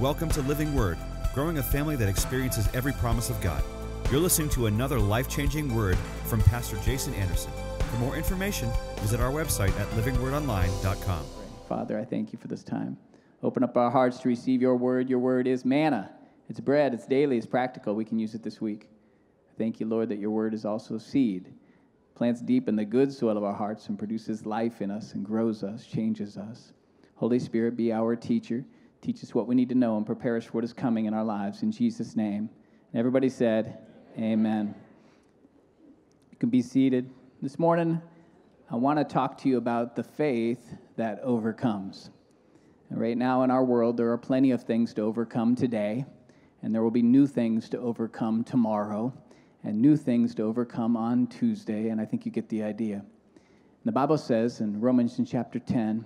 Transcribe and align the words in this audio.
Welcome 0.00 0.30
to 0.30 0.40
Living 0.40 0.74
Word, 0.74 0.96
growing 1.34 1.58
a 1.58 1.62
family 1.62 1.94
that 1.96 2.08
experiences 2.08 2.66
every 2.72 2.94
promise 2.94 3.28
of 3.28 3.38
God. 3.42 3.62
You're 4.10 4.18
listening 4.18 4.48
to 4.50 4.64
another 4.64 4.98
life 4.98 5.28
changing 5.28 5.74
word 5.74 5.98
from 6.24 6.40
Pastor 6.40 6.78
Jason 6.78 7.12
Anderson. 7.12 7.52
For 7.80 7.96
more 7.98 8.16
information, 8.16 8.70
visit 9.00 9.20
our 9.20 9.30
website 9.30 9.78
at 9.78 9.86
livingwordonline.com. 9.90 11.26
Father, 11.68 11.98
I 11.98 12.06
thank 12.06 12.32
you 12.32 12.38
for 12.38 12.48
this 12.48 12.64
time. 12.64 12.96
Open 13.42 13.62
up 13.62 13.76
our 13.76 13.90
hearts 13.90 14.20
to 14.20 14.28
receive 14.28 14.62
your 14.62 14.74
word. 14.74 15.10
Your 15.10 15.18
word 15.18 15.46
is 15.46 15.66
manna. 15.66 16.10
It's 16.48 16.60
bread, 16.60 16.94
it's 16.94 17.06
daily, 17.06 17.36
it's 17.36 17.44
practical. 17.44 17.94
We 17.94 18.06
can 18.06 18.18
use 18.18 18.34
it 18.34 18.42
this 18.42 18.58
week. 18.58 18.88
Thank 19.58 19.80
you, 19.80 19.86
Lord, 19.86 20.08
that 20.08 20.18
your 20.18 20.30
word 20.30 20.54
is 20.54 20.64
also 20.64 20.96
seed. 20.96 21.52
Plants 22.14 22.40
deep 22.40 22.70
in 22.70 22.76
the 22.76 22.86
good 22.86 23.12
soil 23.12 23.36
of 23.36 23.44
our 23.44 23.52
hearts 23.52 23.90
and 23.90 23.98
produces 23.98 24.46
life 24.46 24.80
in 24.80 24.90
us 24.90 25.12
and 25.12 25.26
grows 25.26 25.62
us, 25.62 25.84
changes 25.84 26.38
us. 26.38 26.72
Holy 27.16 27.38
Spirit, 27.38 27.76
be 27.76 27.92
our 27.92 28.16
teacher. 28.16 28.64
Teach 29.02 29.24
us 29.24 29.34
what 29.34 29.46
we 29.46 29.54
need 29.54 29.70
to 29.70 29.74
know 29.74 29.96
and 29.96 30.04
prepare 30.04 30.36
us 30.36 30.44
for 30.44 30.52
what 30.52 30.64
is 30.64 30.74
coming 30.74 31.06
in 31.06 31.14
our 31.14 31.24
lives. 31.24 31.62
In 31.62 31.72
Jesus' 31.72 32.16
name. 32.16 32.50
And 32.92 32.98
everybody 32.98 33.30
said, 33.30 33.78
Amen. 34.18 34.74
You 36.30 36.36
can 36.36 36.50
be 36.50 36.60
seated. 36.60 37.10
This 37.40 37.58
morning, 37.58 38.02
I 38.70 38.76
want 38.76 38.98
to 38.98 39.04
talk 39.04 39.38
to 39.38 39.48
you 39.48 39.56
about 39.56 39.96
the 39.96 40.02
faith 40.02 40.74
that 40.96 41.18
overcomes. 41.22 42.10
And 42.90 43.00
right 43.00 43.16
now 43.16 43.42
in 43.42 43.50
our 43.50 43.64
world, 43.64 43.96
there 43.96 44.10
are 44.10 44.18
plenty 44.18 44.50
of 44.50 44.64
things 44.64 44.92
to 44.94 45.02
overcome 45.02 45.54
today, 45.54 46.04
and 46.60 46.74
there 46.74 46.82
will 46.82 46.90
be 46.90 47.02
new 47.02 47.26
things 47.26 47.70
to 47.70 47.78
overcome 47.78 48.44
tomorrow, 48.44 49.14
and 49.64 49.80
new 49.80 49.96
things 49.96 50.34
to 50.34 50.42
overcome 50.42 50.96
on 50.96 51.26
Tuesday, 51.28 51.88
and 51.88 52.00
I 52.00 52.04
think 52.04 52.26
you 52.26 52.32
get 52.32 52.48
the 52.50 52.62
idea. 52.62 52.96
And 52.96 53.84
the 53.84 53.92
Bible 53.92 54.18
says 54.18 54.60
in 54.60 54.78
Romans 54.78 55.18
in 55.18 55.24
chapter 55.24 55.58
10 55.58 56.04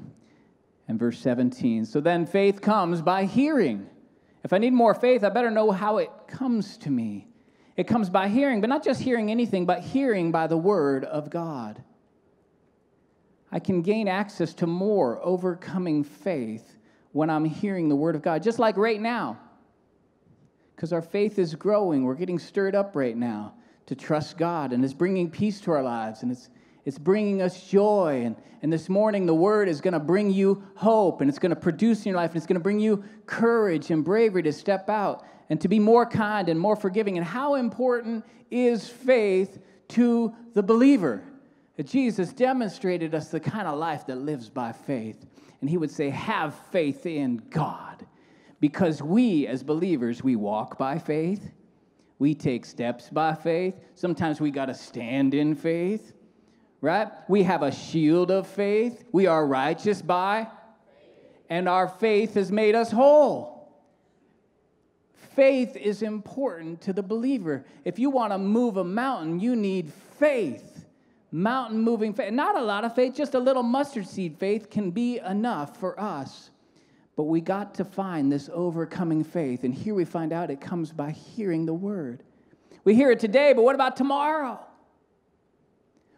and 0.89 0.99
verse 0.99 1.19
17, 1.19 1.85
so 1.87 2.01
then 2.01 2.27
faith 2.27 2.61
comes 2.61 3.01
by 3.01 3.25
hearing. 3.25 3.89
If 4.43 4.53
I 4.53 4.59
need 4.59 4.73
more 4.73 4.95
faith, 4.95 5.25
I 5.25 5.31
better 5.31 5.51
know 5.51 5.71
how 5.71 5.99
it 5.99 6.11
comes 6.29 6.77
to 6.79 6.91
me. 6.91 7.29
It 7.77 7.89
comes 7.89 8.11
by 8.11 8.29
hearing, 8.29 8.61
but 8.61 8.69
not 8.69 8.85
just 8.85 9.01
hearing 9.01 9.31
anything, 9.31 9.67
but 9.67 9.81
hearing 9.81 10.31
by 10.31 10.47
the 10.47 10.57
word 10.57 11.05
of 11.05 11.31
God. 11.31 11.83
I 13.51 13.59
can 13.59 13.83
gain 13.83 14.09
access 14.09 14.53
to 14.55 14.67
more 14.67 15.25
overcoming 15.25 16.05
faith 16.05 16.77
when 17.13 17.31
I'm 17.31 17.45
hearing 17.45 17.89
the 17.89 17.97
word 17.97 18.17
of 18.17 18.23
God, 18.23 18.43
just 18.43 18.59
like 18.59 18.77
right 18.77 19.01
now. 19.01 19.39
Because 20.75 20.93
our 20.93 21.03
faith 21.03 21.39
is 21.39 21.55
growing. 21.55 22.05
We're 22.05 22.15
getting 22.15 22.39
stirred 22.39 22.75
up 22.75 22.97
right 22.97 23.17
now 23.17 23.55
to 23.87 23.95
trust 23.95 24.37
God, 24.39 24.73
and 24.73 24.85
it's 24.85 24.95
bringing 24.95 25.31
peace 25.31 25.61
to 25.63 25.71
our 25.71 25.83
lives, 25.83 26.23
and 26.23 26.33
it's, 26.33 26.51
it's 26.85 26.99
bringing 26.99 27.43
us 27.43 27.67
joy. 27.67 28.23
And, 28.25 28.37
and 28.63 28.73
this 28.73 28.89
morning, 28.89 29.27
the 29.27 29.35
word 29.35 29.69
is 29.69 29.81
going 29.81 29.95
to 29.95 30.01
bring 30.01 30.31
you 30.31 30.63
hope, 30.75 31.21
and 31.21 31.29
it's 31.29 31.39
going 31.39 31.51
to 31.51 31.57
produce 31.57 32.01
in 32.01 32.11
your 32.11 32.17
life, 32.17 32.31
and 32.31 32.37
it's 32.37 32.47
going 32.47 32.59
to 32.59 32.63
bring 32.63 32.81
you 32.81 33.05
courage 33.27 33.91
and 33.91 34.05
bravery 34.05 34.43
to 34.43 34.53
step 34.53 34.89
out 34.89 35.25
and 35.51 35.61
to 35.61 35.69
be 35.69 35.79
more 35.79 36.07
kind 36.07 36.49
and 36.49 36.59
more 36.59 36.77
forgiving. 36.77 37.17
And 37.19 37.27
how 37.27 37.55
important 37.55 38.25
is 38.51 38.89
faith 38.89 39.59
to 39.89 40.35
the 40.55 40.63
believer? 40.63 41.23
Jesus 41.83 42.33
demonstrated 42.33 43.15
us 43.15 43.29
the 43.29 43.41
kind 43.41 43.67
of 43.67 43.79
life 43.79 44.07
that 44.07 44.17
lives 44.17 44.49
by 44.49 44.73
faith. 44.73 45.27
And 45.61 45.69
he 45.69 45.77
would 45.77 45.91
say, 45.91 46.11
Have 46.11 46.55
faith 46.71 47.05
in 47.07 47.43
God. 47.51 48.07
Because 48.61 49.03
we, 49.03 49.47
as 49.47 49.63
believers, 49.63 50.23
we 50.23 50.37
walk 50.37 50.79
by 50.79 50.99
faith, 50.99 51.51
we 52.19 52.35
take 52.35 52.65
steps 52.65 53.11
by 53.11 53.35
faith. 53.35 53.75
Sometimes 53.95 54.41
we 54.41 54.51
got 54.51 54.67
to 54.67 54.75
stand 54.75 55.35
in 55.35 55.55
faith, 55.55 56.14
right? 56.85 57.09
We 57.29 57.43
have 57.43 57.63
a 57.63 57.73
shield 57.73 58.31
of 58.31 58.47
faith. 58.47 59.05
We 59.11 59.27
are 59.27 59.47
righteous 59.47 60.01
by, 60.03 60.47
and 61.49 61.69
our 61.69 61.89
faith 61.89 62.35
has 62.35 62.53
made 62.53 62.75
us 62.75 62.91
whole 62.91 63.55
faith 65.35 65.77
is 65.77 66.03
important 66.03 66.81
to 66.83 66.93
the 66.93 67.03
believer. 67.03 67.65
If 67.85 67.99
you 67.99 68.11
want 68.11 68.33
to 68.33 68.39
move 68.39 68.77
a 68.77 68.85
mountain, 68.85 69.41
you 69.41 69.57
need 69.57 69.93
faith. 70.19 70.87
Mountain 71.33 71.81
moving 71.81 72.15
faith. 72.15 72.33
Not 72.33 72.57
a 72.57 72.63
lot 72.63 72.85
of 72.85 72.95
faith, 72.95 73.15
just 73.15 73.35
a 73.35 73.39
little 73.39 73.63
mustard 73.63 74.07
seed 74.07 74.39
faith 74.39 74.71
can 74.71 74.91
be 74.91 75.19
enough 75.19 75.79
for 75.79 75.99
us. 75.99 76.51
But 77.17 77.25
we 77.25 77.41
got 77.41 77.75
to 77.75 77.85
find 77.85 78.31
this 78.31 78.49
overcoming 78.53 79.25
faith. 79.25 79.65
And 79.65 79.75
here 79.75 79.95
we 79.95 80.05
find 80.05 80.33
out 80.33 80.51
it 80.51 80.61
comes 80.61 80.93
by 80.93 81.11
hearing 81.11 81.67
the 81.67 81.75
word. 81.75 82.23
We 82.85 82.95
hear 82.95 83.11
it 83.11 83.21
today, 83.21 83.53
but 83.53 83.63
what 83.63 83.75
about 83.75 83.97
tomorrow? 83.97 84.61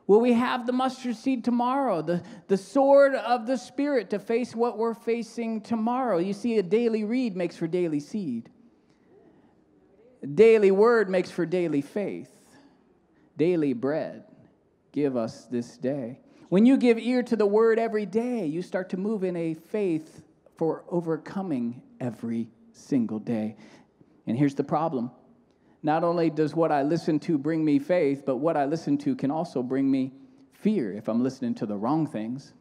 Will 0.06 0.20
we 0.20 0.34
have 0.34 0.66
the 0.66 0.72
mustard 0.72 1.16
seed 1.16 1.44
tomorrow? 1.44 2.00
The, 2.00 2.22
the 2.46 2.56
sword 2.56 3.14
of 3.14 3.46
the 3.46 3.56
Spirit 3.56 4.10
to 4.10 4.18
face 4.18 4.54
what 4.54 4.78
we're 4.78 4.94
facing 4.94 5.60
tomorrow? 5.60 6.18
You 6.18 6.32
see, 6.32 6.58
a 6.58 6.62
daily 6.62 7.04
read 7.04 7.36
makes 7.36 7.56
for 7.56 7.66
daily 7.66 8.00
seed. 8.00 8.48
Daily 10.34 10.70
word 10.70 11.10
makes 11.10 11.30
for 11.30 11.44
daily 11.44 11.82
faith. 11.82 12.30
Daily 13.36 13.72
bread, 13.72 14.24
give 14.92 15.16
us 15.16 15.44
this 15.46 15.76
day. 15.76 16.20
When 16.48 16.64
you 16.64 16.76
give 16.76 16.98
ear 16.98 17.22
to 17.24 17.36
the 17.36 17.46
word 17.46 17.78
every 17.78 18.06
day, 18.06 18.46
you 18.46 18.62
start 18.62 18.90
to 18.90 18.96
move 18.96 19.24
in 19.24 19.36
a 19.36 19.54
faith 19.54 20.22
for 20.56 20.84
overcoming 20.88 21.82
every 22.00 22.48
single 22.72 23.18
day. 23.18 23.56
And 24.26 24.38
here's 24.38 24.54
the 24.54 24.64
problem 24.64 25.10
not 25.82 26.04
only 26.04 26.31
does 26.31 26.54
what 26.54 26.72
I 26.72 26.82
listen 26.82 27.19
to 27.20 27.38
bring 27.38 27.64
me 27.64 27.78
faith, 27.78 28.25
but 28.26 28.37
what 28.37 28.56
I 28.56 28.64
listen 28.64 28.98
to 28.98 29.14
can 29.14 29.31
also 29.31 29.62
bring 29.62 29.91
me 29.91 30.12
fear 30.53 30.92
if 30.92 31.09
I'm 31.09 31.22
listening 31.22 31.54
to 31.56 31.66
the 31.66 31.76
wrong 31.76 32.06
things. 32.06 32.53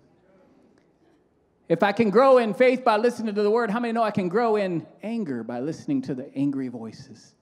If 1.68 1.82
I 1.82 1.92
can 1.92 2.12
grow 2.12 2.38
in 2.38 2.54
faith 2.54 2.84
by 2.84 2.98
listening 2.98 3.34
to 3.34 3.42
the 3.42 3.50
word, 3.50 3.72
how 3.72 3.80
many 3.80 3.92
know 3.92 4.04
I 4.04 4.12
can 4.12 4.30
grow 4.30 4.56
in 4.56 4.86
anger 5.02 5.44
by 5.44 5.60
listening 5.60 6.04
to 6.04 6.14
the 6.14 6.32
angry 6.36 6.68
voices? 6.68 7.34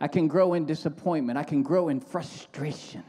I 0.00 0.08
can 0.08 0.26
grow 0.26 0.54
in 0.54 0.66
disappointment. 0.66 1.38
I 1.38 1.44
can 1.44 1.62
grow 1.62 1.88
in 1.88 2.00
frustration. 2.00 3.04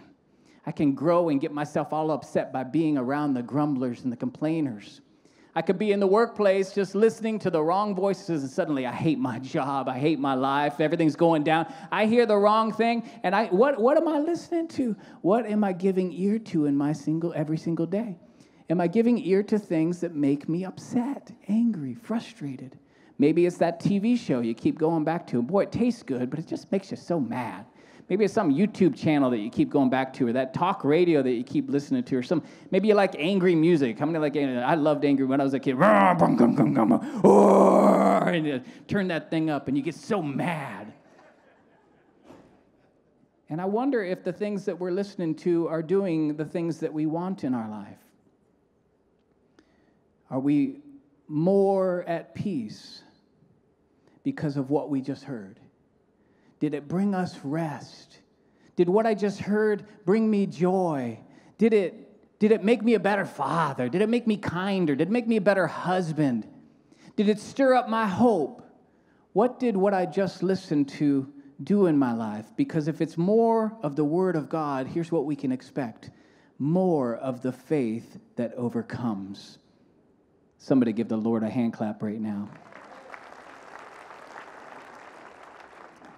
I 0.65 0.71
can 0.71 0.93
grow 0.93 1.29
and 1.29 1.41
get 1.41 1.51
myself 1.51 1.91
all 1.91 2.11
upset 2.11 2.53
by 2.53 2.63
being 2.63 2.99
around 2.99 3.33
the 3.33 3.41
grumblers 3.41 4.03
and 4.03 4.11
the 4.11 4.17
complainers. 4.17 5.01
I 5.55 5.61
could 5.61 5.77
be 5.77 5.91
in 5.91 5.99
the 5.99 6.07
workplace 6.07 6.73
just 6.73 6.95
listening 6.95 7.37
to 7.39 7.51
the 7.51 7.61
wrong 7.61 7.93
voices, 7.93 8.41
and 8.41 8.51
suddenly 8.51 8.87
I 8.87 8.91
hate 8.91 9.19
my 9.19 9.37
job, 9.39 9.87
I 9.87 9.99
hate 9.99 10.17
my 10.17 10.33
life, 10.33 10.79
everything's 10.79 11.15
going 11.15 11.43
down. 11.43 11.71
I 11.91 12.07
hear 12.07 12.25
the 12.25 12.37
wrong 12.37 12.73
thing, 12.73 13.07
and 13.21 13.35
I 13.35 13.45
what 13.47 13.79
what 13.79 13.97
am 13.97 14.07
I 14.07 14.19
listening 14.19 14.67
to? 14.69 14.95
What 15.21 15.45
am 15.45 15.63
I 15.63 15.73
giving 15.73 16.11
ear 16.11 16.39
to 16.39 16.65
in 16.65 16.75
my 16.75 16.91
single 16.93 17.33
every 17.35 17.57
single 17.57 17.85
day? 17.85 18.17
Am 18.69 18.81
I 18.81 18.87
giving 18.87 19.23
ear 19.23 19.43
to 19.43 19.59
things 19.59 19.99
that 19.99 20.15
make 20.15 20.49
me 20.49 20.65
upset, 20.65 21.31
angry, 21.47 21.93
frustrated? 21.93 22.79
Maybe 23.19 23.45
it's 23.45 23.57
that 23.57 23.79
TV 23.79 24.17
show 24.17 24.39
you 24.39 24.55
keep 24.55 24.79
going 24.79 25.03
back 25.03 25.27
to. 25.27 25.41
Boy, 25.41 25.63
it 25.63 25.71
tastes 25.71 26.01
good, 26.01 26.29
but 26.29 26.39
it 26.39 26.47
just 26.47 26.71
makes 26.71 26.89
you 26.89 26.97
so 26.97 27.19
mad. 27.19 27.65
Maybe 28.09 28.25
it's 28.25 28.33
some 28.33 28.53
YouTube 28.53 28.95
channel 28.95 29.29
that 29.29 29.39
you 29.39 29.49
keep 29.49 29.69
going 29.69 29.89
back 29.89 30.13
to, 30.13 30.27
or 30.27 30.33
that 30.33 30.53
talk 30.53 30.83
radio 30.83 31.21
that 31.23 31.31
you 31.31 31.43
keep 31.43 31.69
listening 31.69 32.03
to, 32.03 32.17
or 32.17 32.23
some. 32.23 32.43
Maybe 32.69 32.89
you 32.89 32.95
like 32.95 33.15
angry 33.17 33.55
music. 33.55 33.97
How 33.97 34.05
many 34.05 34.19
like? 34.19 34.35
I 34.35 34.75
loved 34.75 35.05
angry 35.05 35.25
when 35.25 35.39
I 35.39 35.43
was 35.43 35.53
a 35.53 35.59
kid. 35.59 35.75
And 38.33 38.65
turn 38.87 39.07
that 39.07 39.29
thing 39.29 39.49
up, 39.49 39.67
and 39.67 39.77
you 39.77 39.83
get 39.83 39.95
so 39.95 40.21
mad. 40.21 40.93
And 43.49 43.61
I 43.61 43.65
wonder 43.65 44.03
if 44.03 44.23
the 44.23 44.33
things 44.33 44.65
that 44.65 44.79
we're 44.79 44.91
listening 44.91 45.35
to 45.35 45.67
are 45.67 45.83
doing 45.83 46.35
the 46.35 46.45
things 46.45 46.79
that 46.79 46.91
we 46.91 47.05
want 47.05 47.43
in 47.43 47.53
our 47.53 47.69
life. 47.69 47.99
Are 50.29 50.39
we 50.39 50.81
more 51.27 52.03
at 52.07 52.33
peace 52.33 53.03
because 54.23 54.57
of 54.57 54.69
what 54.71 54.89
we 54.89 55.01
just 55.01 55.23
heard? 55.23 55.59
Did 56.63 56.73
it 56.73 56.87
bring 56.87 57.13
us 57.13 57.37
rest? 57.43 58.19
Did 58.77 58.87
what 58.87 59.05
I 59.05 59.15
just 59.15 59.41
heard 59.41 59.85
bring 60.05 60.31
me 60.31 60.45
joy? 60.45 61.19
Did 61.57 61.73
it, 61.73 62.39
did 62.39 62.53
it 62.53 62.63
make 62.63 62.81
me 62.81 62.93
a 62.93 63.01
better 63.01 63.25
father? 63.25 63.89
Did 63.89 64.01
it 64.01 64.07
make 64.07 64.25
me 64.25 64.37
kinder? 64.37 64.95
Did 64.95 65.09
it 65.09 65.11
make 65.11 65.27
me 65.27 65.35
a 65.35 65.41
better 65.41 65.67
husband? 65.67 66.47
Did 67.17 67.27
it 67.27 67.41
stir 67.41 67.73
up 67.73 67.89
my 67.89 68.07
hope? 68.07 68.65
What 69.33 69.59
did 69.59 69.75
what 69.75 69.93
I 69.93 70.05
just 70.05 70.41
listened 70.41 70.87
to 70.99 71.27
do 71.61 71.87
in 71.87 71.97
my 71.97 72.13
life? 72.13 72.45
Because 72.55 72.87
if 72.87 73.01
it's 73.01 73.17
more 73.17 73.77
of 73.83 73.97
the 73.97 74.05
Word 74.05 74.37
of 74.37 74.47
God, 74.47 74.87
here's 74.87 75.11
what 75.11 75.25
we 75.25 75.35
can 75.35 75.51
expect 75.51 76.11
more 76.59 77.17
of 77.17 77.41
the 77.41 77.51
faith 77.51 78.17
that 78.37 78.53
overcomes. 78.53 79.57
Somebody 80.59 80.93
give 80.93 81.09
the 81.09 81.17
Lord 81.17 81.43
a 81.43 81.49
hand 81.49 81.73
clap 81.73 82.01
right 82.01 82.21
now. 82.21 82.47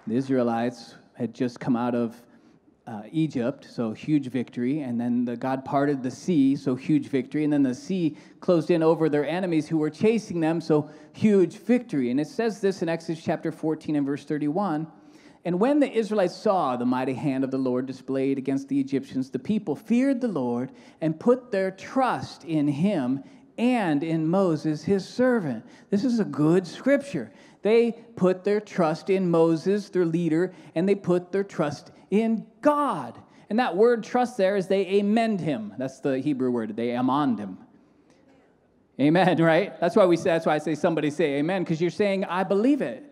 The 0.06 0.14
Israelites 0.14 0.94
had 1.14 1.34
just 1.34 1.58
come 1.58 1.74
out 1.76 1.94
of 1.94 2.14
uh, 2.86 3.02
Egypt, 3.10 3.66
so 3.68 3.92
huge 3.92 4.28
victory. 4.28 4.80
And 4.80 5.00
then 5.00 5.24
the, 5.24 5.36
God 5.36 5.64
parted 5.64 6.02
the 6.02 6.10
sea, 6.10 6.54
so 6.54 6.76
huge 6.76 7.08
victory. 7.08 7.42
And 7.42 7.52
then 7.52 7.64
the 7.64 7.74
sea 7.74 8.16
closed 8.38 8.70
in 8.70 8.82
over 8.82 9.08
their 9.08 9.26
enemies 9.26 9.68
who 9.68 9.78
were 9.78 9.90
chasing 9.90 10.40
them, 10.40 10.60
so 10.60 10.88
huge 11.12 11.56
victory. 11.58 12.10
And 12.10 12.20
it 12.20 12.28
says 12.28 12.60
this 12.60 12.82
in 12.82 12.88
Exodus 12.88 13.22
chapter 13.24 13.50
14 13.50 13.96
and 13.96 14.06
verse 14.06 14.24
31. 14.24 14.86
And 15.44 15.58
when 15.58 15.80
the 15.80 15.90
Israelites 15.90 16.36
saw 16.36 16.76
the 16.76 16.86
mighty 16.86 17.14
hand 17.14 17.42
of 17.42 17.50
the 17.50 17.58
Lord 17.58 17.86
displayed 17.86 18.38
against 18.38 18.68
the 18.68 18.78
Egyptians, 18.78 19.30
the 19.30 19.38
people 19.38 19.74
feared 19.74 20.20
the 20.20 20.28
Lord 20.28 20.70
and 21.00 21.18
put 21.18 21.50
their 21.50 21.70
trust 21.72 22.44
in 22.44 22.68
him 22.68 23.22
and 23.58 24.02
in 24.02 24.26
Moses, 24.26 24.82
his 24.82 25.08
servant. 25.08 25.64
This 25.90 26.04
is 26.04 26.20
a 26.20 26.24
good 26.24 26.66
scripture. 26.66 27.32
They 27.66 27.98
put 28.14 28.44
their 28.44 28.60
trust 28.60 29.10
in 29.10 29.28
Moses, 29.28 29.88
their 29.90 30.04
leader, 30.04 30.54
and 30.76 30.88
they 30.88 30.94
put 30.94 31.32
their 31.32 31.42
trust 31.42 31.90
in 32.12 32.46
God. 32.60 33.20
And 33.50 33.58
that 33.58 33.76
word 33.76 34.04
trust 34.04 34.36
there 34.36 34.54
is 34.54 34.68
they 34.68 35.00
amend 35.00 35.40
him. 35.40 35.74
That's 35.76 35.98
the 35.98 36.20
Hebrew 36.20 36.52
word. 36.52 36.76
They 36.76 36.92
amend 36.92 37.40
him. 37.40 37.58
Amen, 39.00 39.42
right? 39.42 39.80
That's 39.80 39.96
why 39.96 40.06
we 40.06 40.16
say, 40.16 40.30
that's 40.30 40.46
why 40.46 40.54
I 40.54 40.58
say 40.58 40.76
somebody 40.76 41.10
say 41.10 41.38
amen, 41.38 41.64
because 41.64 41.80
you're 41.80 41.90
saying, 41.90 42.24
I 42.26 42.44
believe 42.44 42.82
it. 42.82 43.02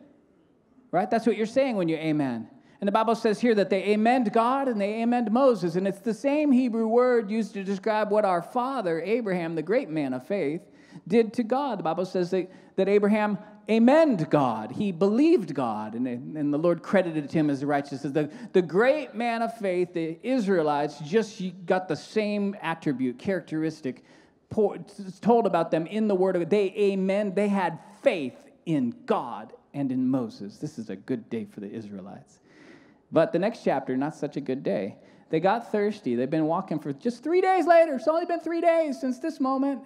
Right? 0.93 1.11
That's 1.11 1.27
what 1.27 1.37
you're 1.37 1.47
saying 1.47 1.75
when 1.75 1.89
you 1.89 1.97
amen. 1.97 2.49
And 2.81 2.87
the 2.87 2.93
Bible 2.93 3.17
says 3.17 3.41
here 3.41 3.57
that 3.57 3.71
they 3.71 3.93
amend 3.93 4.33
God 4.33 4.69
and 4.69 4.81
they 4.81 5.03
amend 5.03 5.33
Moses. 5.33 5.75
And 5.75 5.89
it's 5.89 5.99
the 5.99 6.15
same 6.15 6.53
Hebrew 6.53 6.87
word 6.87 7.29
used 7.29 7.55
to 7.55 7.65
describe 7.65 8.13
what 8.13 8.25
our 8.25 8.41
father, 8.41 9.03
Abraham, 9.03 9.57
the 9.57 9.63
great 9.63 9.91
man 9.91 10.15
of 10.15 10.25
faith, 10.25 10.61
did 11.09 11.33
to 11.33 11.43
God. 11.43 11.81
The 11.81 11.83
Bible 11.83 12.07
says 12.07 12.31
that, 12.31 12.49
that 12.77 12.89
Abraham 12.89 13.37
amend 13.69 14.29
God. 14.31 14.73
He 14.73 14.93
believed 14.93 15.55
God, 15.55 15.95
and, 15.95 16.07
and 16.07 16.53
the 16.53 16.59
Lord 16.59 16.83
credited 16.83 17.31
him 17.31 17.51
as 17.51 17.65
righteous. 17.65 18.03
The, 18.03 18.31
the 18.53 18.63
great 18.63 19.15
man 19.15 19.43
of 19.43 19.57
faith, 19.59 19.95
the 19.95 20.19
Israelites, 20.23 20.99
just 21.01 21.41
got 21.67 21.89
the 21.89 21.97
same 21.97 22.57
attribute, 22.61 23.19
characteristic 23.19 24.05
told 25.21 25.47
about 25.47 25.71
them 25.71 25.87
in 25.87 26.07
the 26.07 26.15
Word 26.15 26.37
of 26.37 26.43
God. 26.43 26.51
They, 26.51 26.73
amen, 26.77 27.35
they 27.35 27.49
had 27.49 27.79
faith 28.03 28.37
in 28.67 28.95
God 29.07 29.53
and 29.73 29.91
in 29.91 30.09
Moses. 30.09 30.59
This 30.59 30.79
is 30.79 30.91
a 30.91 30.97
good 30.97 31.29
day 31.29 31.45
for 31.45 31.61
the 31.61 31.71
Israelites. 31.71 32.39
But 33.11 33.33
the 33.33 33.39
next 33.39 33.65
chapter, 33.65 33.97
not 33.97 34.15
such 34.15 34.37
a 34.37 34.41
good 34.41 34.63
day. 34.63 34.97
They 35.31 35.41
got 35.41 35.73
thirsty. 35.73 36.15
They've 36.15 36.31
been 36.31 36.47
walking 36.47 36.79
for 36.79 36.93
just 36.93 37.25
three 37.25 37.41
days 37.41 37.67
later. 37.67 37.95
It's 37.95 38.09
only 38.09 38.27
been 38.27 38.41
three 38.41 38.61
days 38.61 39.01
since 39.01 39.19
this 39.19 39.41
moment. 39.41 39.83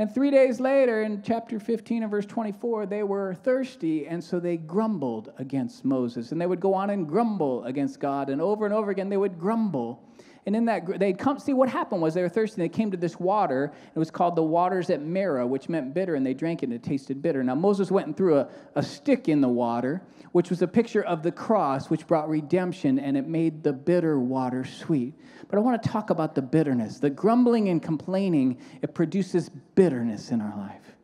And 0.00 0.14
three 0.14 0.30
days 0.30 0.60
later, 0.60 1.02
in 1.02 1.22
chapter 1.22 1.58
15 1.58 2.04
and 2.04 2.10
verse 2.10 2.24
24, 2.24 2.86
they 2.86 3.02
were 3.02 3.34
thirsty, 3.34 4.06
and 4.06 4.22
so 4.22 4.38
they 4.38 4.56
grumbled 4.56 5.32
against 5.38 5.84
Moses. 5.84 6.30
And 6.30 6.40
they 6.40 6.46
would 6.46 6.60
go 6.60 6.72
on 6.72 6.90
and 6.90 7.08
grumble 7.08 7.64
against 7.64 7.98
God, 7.98 8.30
and 8.30 8.40
over 8.40 8.64
and 8.64 8.72
over 8.72 8.92
again, 8.92 9.08
they 9.08 9.16
would 9.16 9.40
grumble. 9.40 10.07
And 10.48 10.56
in 10.56 10.64
that, 10.64 10.98
they'd 10.98 11.18
come, 11.18 11.38
see 11.38 11.52
what 11.52 11.68
happened 11.68 12.00
was 12.00 12.14
they 12.14 12.22
were 12.22 12.28
thirsty. 12.30 12.62
And 12.62 12.64
they 12.64 12.74
came 12.74 12.90
to 12.90 12.96
this 12.96 13.20
water. 13.20 13.70
It 13.94 13.98
was 13.98 14.10
called 14.10 14.34
the 14.34 14.42
waters 14.42 14.88
at 14.88 15.02
Marah, 15.02 15.46
which 15.46 15.68
meant 15.68 15.92
bitter, 15.92 16.14
and 16.14 16.24
they 16.24 16.32
drank 16.32 16.62
it 16.62 16.70
and 16.70 16.72
it 16.72 16.82
tasted 16.82 17.20
bitter. 17.20 17.44
Now, 17.44 17.54
Moses 17.54 17.90
went 17.90 18.06
and 18.06 18.16
threw 18.16 18.38
a, 18.38 18.48
a 18.74 18.82
stick 18.82 19.28
in 19.28 19.42
the 19.42 19.48
water, 19.48 20.00
which 20.32 20.48
was 20.48 20.62
a 20.62 20.66
picture 20.66 21.02
of 21.02 21.22
the 21.22 21.30
cross, 21.30 21.90
which 21.90 22.06
brought 22.06 22.30
redemption, 22.30 22.98
and 22.98 23.14
it 23.14 23.28
made 23.28 23.62
the 23.62 23.74
bitter 23.74 24.18
water 24.18 24.64
sweet. 24.64 25.12
But 25.50 25.58
I 25.58 25.60
want 25.60 25.82
to 25.82 25.86
talk 25.86 26.08
about 26.08 26.34
the 26.34 26.40
bitterness. 26.40 26.98
The 26.98 27.10
grumbling 27.10 27.68
and 27.68 27.82
complaining, 27.82 28.56
it 28.80 28.94
produces 28.94 29.50
bitterness 29.74 30.30
in 30.30 30.40
our 30.40 30.56
life. 30.56 30.96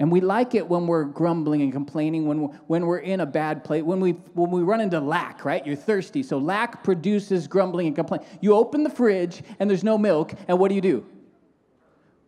And 0.00 0.10
we 0.10 0.22
like 0.22 0.54
it 0.54 0.66
when 0.66 0.86
we're 0.86 1.04
grumbling 1.04 1.60
and 1.60 1.70
complaining, 1.70 2.26
when 2.26 2.40
we're, 2.40 2.48
when 2.66 2.86
we're 2.86 3.00
in 3.00 3.20
a 3.20 3.26
bad 3.26 3.62
place, 3.64 3.82
when 3.82 4.00
we, 4.00 4.12
when 4.32 4.50
we 4.50 4.62
run 4.62 4.80
into 4.80 4.98
lack, 4.98 5.44
right? 5.44 5.64
You're 5.64 5.76
thirsty. 5.76 6.22
So 6.22 6.38
lack 6.38 6.82
produces 6.82 7.46
grumbling 7.46 7.86
and 7.86 7.94
complaining. 7.94 8.26
You 8.40 8.54
open 8.54 8.82
the 8.82 8.88
fridge 8.88 9.42
and 9.60 9.68
there's 9.68 9.84
no 9.84 9.98
milk, 9.98 10.32
and 10.48 10.58
what 10.58 10.70
do 10.70 10.74
you 10.74 10.80
do? 10.80 11.04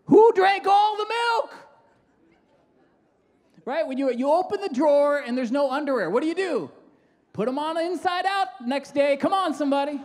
Who 0.05 0.33
drank 0.35 0.67
all 0.67 0.99
the 0.99 1.07
milk? 1.09 1.55
Right? 3.65 3.87
When 3.87 3.97
you, 3.97 4.13
you 4.13 4.31
open 4.31 4.61
the 4.61 4.69
drawer 4.69 5.21
and 5.27 5.37
there's 5.37 5.51
no 5.51 5.71
underwear, 5.71 6.11
what 6.11 6.23
do 6.23 6.29
you 6.29 6.35
do? 6.35 6.71
Put 7.33 7.47
them 7.47 7.59
on 7.59 7.81
inside 7.81 8.27
out 8.27 8.49
next 8.67 8.93
day. 8.95 9.17
Come 9.17 9.33
on, 9.33 9.55
somebody. 9.55 9.99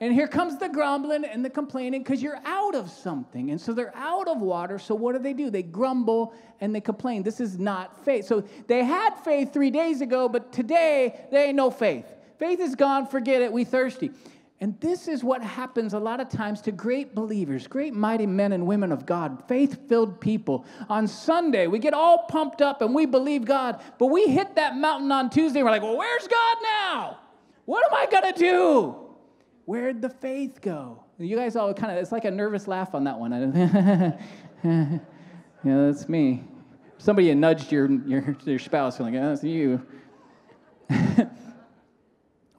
And 0.00 0.14
here 0.14 0.28
comes 0.28 0.56
the 0.58 0.68
grumbling 0.68 1.24
and 1.24 1.44
the 1.44 1.50
complaining 1.50 2.02
because 2.04 2.22
you're 2.22 2.40
out 2.44 2.76
of 2.76 2.88
something. 2.88 3.50
And 3.50 3.60
so 3.60 3.72
they're 3.72 3.96
out 3.96 4.28
of 4.28 4.40
water. 4.40 4.78
So 4.78 4.94
what 4.94 5.12
do 5.12 5.18
they 5.18 5.32
do? 5.32 5.50
They 5.50 5.64
grumble 5.64 6.34
and 6.60 6.72
they 6.72 6.80
complain. 6.80 7.24
This 7.24 7.40
is 7.40 7.58
not 7.58 8.04
faith. 8.04 8.26
So 8.26 8.44
they 8.68 8.84
had 8.84 9.14
faith 9.24 9.52
three 9.52 9.70
days 9.70 10.00
ago, 10.00 10.28
but 10.28 10.52
today 10.52 11.26
there 11.32 11.46
ain't 11.46 11.56
no 11.56 11.70
faith. 11.70 12.06
Faith 12.38 12.60
is 12.60 12.76
gone. 12.76 13.06
Forget 13.08 13.42
it. 13.42 13.52
We 13.52 13.64
thirsty. 13.64 14.12
And 14.60 14.78
this 14.80 15.08
is 15.08 15.24
what 15.24 15.42
happens 15.42 15.94
a 15.94 15.98
lot 15.98 16.20
of 16.20 16.28
times 16.28 16.60
to 16.62 16.72
great 16.72 17.14
believers, 17.14 17.66
great 17.66 17.94
mighty 17.94 18.26
men 18.26 18.52
and 18.52 18.66
women 18.66 18.90
of 18.90 19.06
God, 19.06 19.44
faith 19.46 19.88
filled 19.88 20.20
people. 20.20 20.64
On 20.88 21.06
Sunday, 21.06 21.68
we 21.68 21.78
get 21.78 21.94
all 21.94 22.26
pumped 22.28 22.60
up 22.60 22.82
and 22.82 22.92
we 22.92 23.06
believe 23.06 23.44
God, 23.44 23.80
but 23.98 24.06
we 24.06 24.26
hit 24.26 24.56
that 24.56 24.76
mountain 24.76 25.12
on 25.12 25.30
Tuesday. 25.30 25.60
And 25.60 25.66
we're 25.66 25.70
like, 25.70 25.82
well, 25.82 25.96
where's 25.96 26.26
God 26.26 26.56
now? 26.62 27.18
What 27.66 27.84
am 27.86 27.94
I 27.94 28.06
going 28.10 28.32
to 28.32 28.38
do? 28.38 29.07
Where'd 29.68 30.00
the 30.00 30.08
faith 30.08 30.62
go? 30.62 31.04
You 31.18 31.36
guys 31.36 31.54
all 31.54 31.74
kind 31.74 31.92
of, 31.92 31.98
it's 31.98 32.10
like 32.10 32.24
a 32.24 32.30
nervous 32.30 32.66
laugh 32.66 32.94
on 32.94 33.04
that 33.04 33.18
one. 33.18 33.32
yeah, 34.64 34.98
that's 35.62 36.08
me. 36.08 36.44
Somebody 36.96 37.34
nudged 37.34 37.70
your, 37.70 37.92
your, 38.06 38.34
your 38.46 38.58
spouse, 38.58 38.98
like, 38.98 39.12
oh, 39.12 39.28
that's 39.28 39.44
you. 39.44 39.86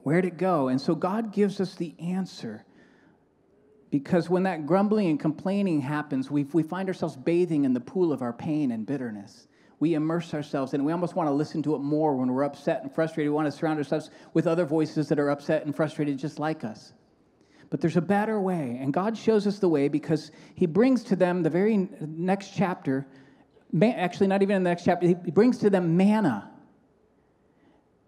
Where'd 0.04 0.24
it 0.24 0.36
go? 0.36 0.68
And 0.68 0.80
so 0.80 0.94
God 0.94 1.32
gives 1.32 1.60
us 1.60 1.74
the 1.74 1.96
answer. 1.98 2.64
Because 3.90 4.30
when 4.30 4.44
that 4.44 4.64
grumbling 4.64 5.08
and 5.08 5.18
complaining 5.18 5.80
happens, 5.80 6.30
we, 6.30 6.44
we 6.44 6.62
find 6.62 6.88
ourselves 6.88 7.16
bathing 7.16 7.64
in 7.64 7.72
the 7.72 7.80
pool 7.80 8.12
of 8.12 8.22
our 8.22 8.32
pain 8.32 8.70
and 8.70 8.86
bitterness. 8.86 9.48
We 9.80 9.94
immerse 9.94 10.32
ourselves 10.32 10.74
in 10.74 10.82
it. 10.82 10.84
We 10.84 10.92
almost 10.92 11.16
want 11.16 11.26
to 11.26 11.32
listen 11.32 11.60
to 11.64 11.74
it 11.74 11.80
more 11.80 12.14
when 12.14 12.32
we're 12.32 12.44
upset 12.44 12.84
and 12.84 12.94
frustrated. 12.94 13.32
We 13.32 13.34
want 13.34 13.46
to 13.46 13.58
surround 13.58 13.78
ourselves 13.78 14.10
with 14.32 14.46
other 14.46 14.64
voices 14.64 15.08
that 15.08 15.18
are 15.18 15.30
upset 15.30 15.66
and 15.66 15.74
frustrated 15.74 16.16
just 16.16 16.38
like 16.38 16.62
us. 16.62 16.92
But 17.70 17.80
there's 17.80 17.96
a 17.96 18.02
better 18.02 18.40
way. 18.40 18.78
And 18.80 18.92
God 18.92 19.16
shows 19.16 19.46
us 19.46 19.60
the 19.60 19.68
way 19.68 19.88
because 19.88 20.32
He 20.54 20.66
brings 20.66 21.04
to 21.04 21.16
them 21.16 21.42
the 21.42 21.50
very 21.50 21.88
next 22.00 22.52
chapter, 22.54 23.06
actually, 23.82 24.26
not 24.26 24.42
even 24.42 24.56
in 24.56 24.64
the 24.64 24.70
next 24.70 24.84
chapter, 24.84 25.06
He 25.06 25.14
brings 25.14 25.58
to 25.58 25.70
them 25.70 25.96
manna. 25.96 26.50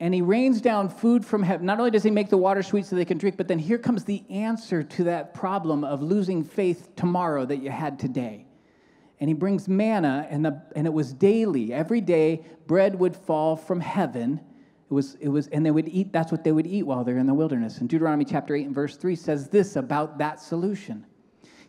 And 0.01 0.13
He 0.13 0.21
rains 0.21 0.61
down 0.61 0.89
food 0.89 1.25
from 1.25 1.45
heaven. 1.45 1.65
Not 1.65 1.79
only 1.79 1.93
does 1.93 2.03
He 2.03 2.11
make 2.11 2.29
the 2.29 2.37
water 2.37 2.65
sweet 2.65 2.87
so 2.87 2.97
they 2.97 3.05
can 3.05 3.19
drink, 3.19 3.37
but 3.37 3.47
then 3.47 3.61
here 3.61 3.79
comes 3.79 4.05
the 4.05 4.25
answer 4.29 4.83
to 4.83 5.05
that 5.05 5.33
problem 5.33 5.85
of 5.85 6.03
losing 6.03 6.43
faith 6.43 6.97
tomorrow 6.97 7.47
that 7.47 7.59
you 7.59 7.71
had 7.71 8.01
today. 8.01 8.47
And 9.21 9.31
He 9.31 9.35
brings 9.35 9.69
manna, 9.69 10.27
and, 10.29 10.45
the, 10.45 10.61
and 10.75 10.89
it 10.89 10.93
was 10.93 11.13
daily. 11.13 11.73
Every 11.73 12.01
day, 12.01 12.45
bread 12.67 12.99
would 12.99 13.15
fall 13.15 13.55
from 13.55 13.79
heaven 13.79 14.41
it 14.93 14.95
was, 14.95 15.15
it 15.21 15.29
was, 15.29 15.47
and 15.49 15.65
they 15.65 15.71
would 15.71 15.89
eat, 15.89 16.13
that's 16.13 16.31
what 16.31 16.45
they 16.45 16.53
would 16.53 16.67
eat 16.67 16.83
while 16.83 17.03
they're 17.03 17.17
in 17.17 17.27
the 17.27 17.33
wilderness. 17.33 17.79
And 17.79 17.89
Deuteronomy 17.89 18.27
chapter 18.27 18.55
8 18.55 18.67
and 18.67 18.75
verse 18.75 18.95
3 18.95 19.17
says 19.17 19.49
this 19.49 19.77
about 19.77 20.19
that 20.19 20.39
solution. 20.39 21.07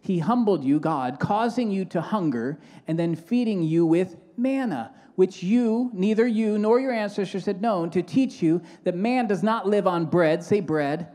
He 0.02 0.20
humbled 0.20 0.62
you, 0.62 0.78
God, 0.78 1.22
causing 1.22 1.72
you 1.72 1.86
to 1.86 2.02
hunger, 2.02 2.60
and 2.86 3.00
then 3.00 3.16
feeding 3.16 3.64
you 3.64 3.86
with 3.86 4.18
manna, 4.36 4.94
which 5.16 5.42
you, 5.42 5.90
neither 5.94 6.28
you 6.28 6.58
nor 6.58 6.82
your 6.82 6.92
ancestors 6.92 7.46
had 7.46 7.62
known, 7.62 7.90
to 7.92 8.04
teach 8.04 8.42
you 8.42 8.62
that 8.84 8.94
man 8.94 9.26
does 9.28 9.42
not 9.42 9.66
live 9.66 9.88
on 9.88 10.04
bread, 10.04 10.44
say 10.44 10.60
bread, 10.60 11.08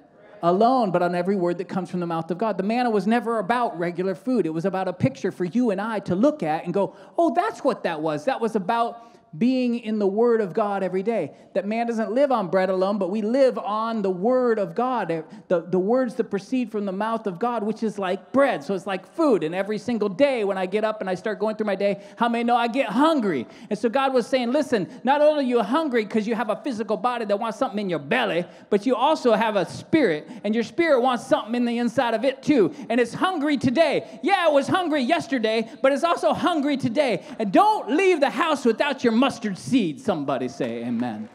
alone, 0.42 0.90
but 0.90 1.02
on 1.02 1.14
every 1.14 1.36
word 1.36 1.58
that 1.58 1.68
comes 1.68 1.90
from 1.90 2.00
the 2.00 2.06
mouth 2.06 2.30
of 2.30 2.38
God. 2.38 2.56
The 2.56 2.62
manna 2.62 2.88
was 2.88 3.06
never 3.06 3.38
about 3.38 3.78
regular 3.78 4.14
food. 4.14 4.46
It 4.46 4.54
was 4.54 4.64
about 4.64 4.88
a 4.88 4.94
picture 4.94 5.30
for 5.30 5.44
you 5.44 5.72
and 5.72 5.78
I 5.78 5.98
to 6.00 6.14
look 6.14 6.42
at 6.42 6.64
and 6.64 6.72
go, 6.72 6.96
oh, 7.18 7.34
that's 7.34 7.62
what 7.62 7.82
that 7.82 8.00
was. 8.00 8.24
That 8.24 8.40
was 8.40 8.56
about 8.56 9.04
being 9.36 9.78
in 9.78 9.98
the 9.98 10.06
Word 10.06 10.40
of 10.40 10.54
God 10.54 10.82
every 10.82 11.02
day. 11.02 11.32
That 11.54 11.66
man 11.66 11.86
doesn't 11.86 12.12
live 12.12 12.32
on 12.32 12.48
bread 12.48 12.70
alone, 12.70 12.98
but 12.98 13.10
we 13.10 13.22
live 13.22 13.58
on 13.58 14.02
the 14.02 14.10
Word 14.10 14.58
of 14.58 14.74
God, 14.74 15.10
eh, 15.10 15.22
the, 15.48 15.60
the 15.60 15.78
words 15.78 16.14
that 16.14 16.24
proceed 16.30 16.70
from 16.70 16.86
the 16.86 16.92
mouth 16.92 17.26
of 17.26 17.38
God, 17.38 17.62
which 17.62 17.82
is 17.82 17.98
like 17.98 18.32
bread. 18.32 18.64
So 18.64 18.74
it's 18.74 18.86
like 18.86 19.06
food. 19.14 19.44
And 19.44 19.54
every 19.54 19.78
single 19.78 20.08
day 20.08 20.44
when 20.44 20.56
I 20.56 20.66
get 20.66 20.84
up 20.84 21.00
and 21.00 21.10
I 21.10 21.14
start 21.14 21.38
going 21.38 21.56
through 21.56 21.66
my 21.66 21.74
day, 21.74 22.02
how 22.16 22.28
many 22.28 22.44
know 22.44 22.56
I 22.56 22.68
get 22.68 22.88
hungry? 22.88 23.46
And 23.68 23.78
so 23.78 23.88
God 23.88 24.14
was 24.14 24.26
saying, 24.26 24.52
listen, 24.52 24.88
not 25.04 25.20
only 25.20 25.44
are 25.44 25.48
you 25.48 25.62
hungry 25.62 26.04
because 26.04 26.26
you 26.26 26.34
have 26.34 26.50
a 26.50 26.56
physical 26.62 26.96
body 26.96 27.24
that 27.24 27.38
wants 27.38 27.58
something 27.58 27.78
in 27.78 27.90
your 27.90 27.98
belly, 27.98 28.44
but 28.70 28.86
you 28.86 28.94
also 28.96 29.34
have 29.34 29.56
a 29.56 29.68
spirit, 29.68 30.28
and 30.44 30.54
your 30.54 30.64
spirit 30.64 31.00
wants 31.00 31.26
something 31.26 31.54
in 31.54 31.64
the 31.64 31.78
inside 31.78 32.14
of 32.14 32.24
it 32.24 32.42
too. 32.42 32.74
And 32.88 33.00
it's 33.00 33.12
hungry 33.12 33.56
today. 33.56 34.20
Yeah, 34.22 34.48
it 34.48 34.52
was 34.52 34.68
hungry 34.68 35.02
yesterday, 35.02 35.68
but 35.82 35.92
it's 35.92 36.04
also 36.04 36.32
hungry 36.32 36.76
today. 36.76 37.24
And 37.38 37.52
don't 37.52 37.90
leave 37.90 38.20
the 38.20 38.30
house 38.30 38.64
without 38.64 39.04
your 39.04 39.12
mustard 39.18 39.58
seed. 39.58 40.00
Somebody 40.00 40.48
say 40.48 40.84
amen. 40.84 41.28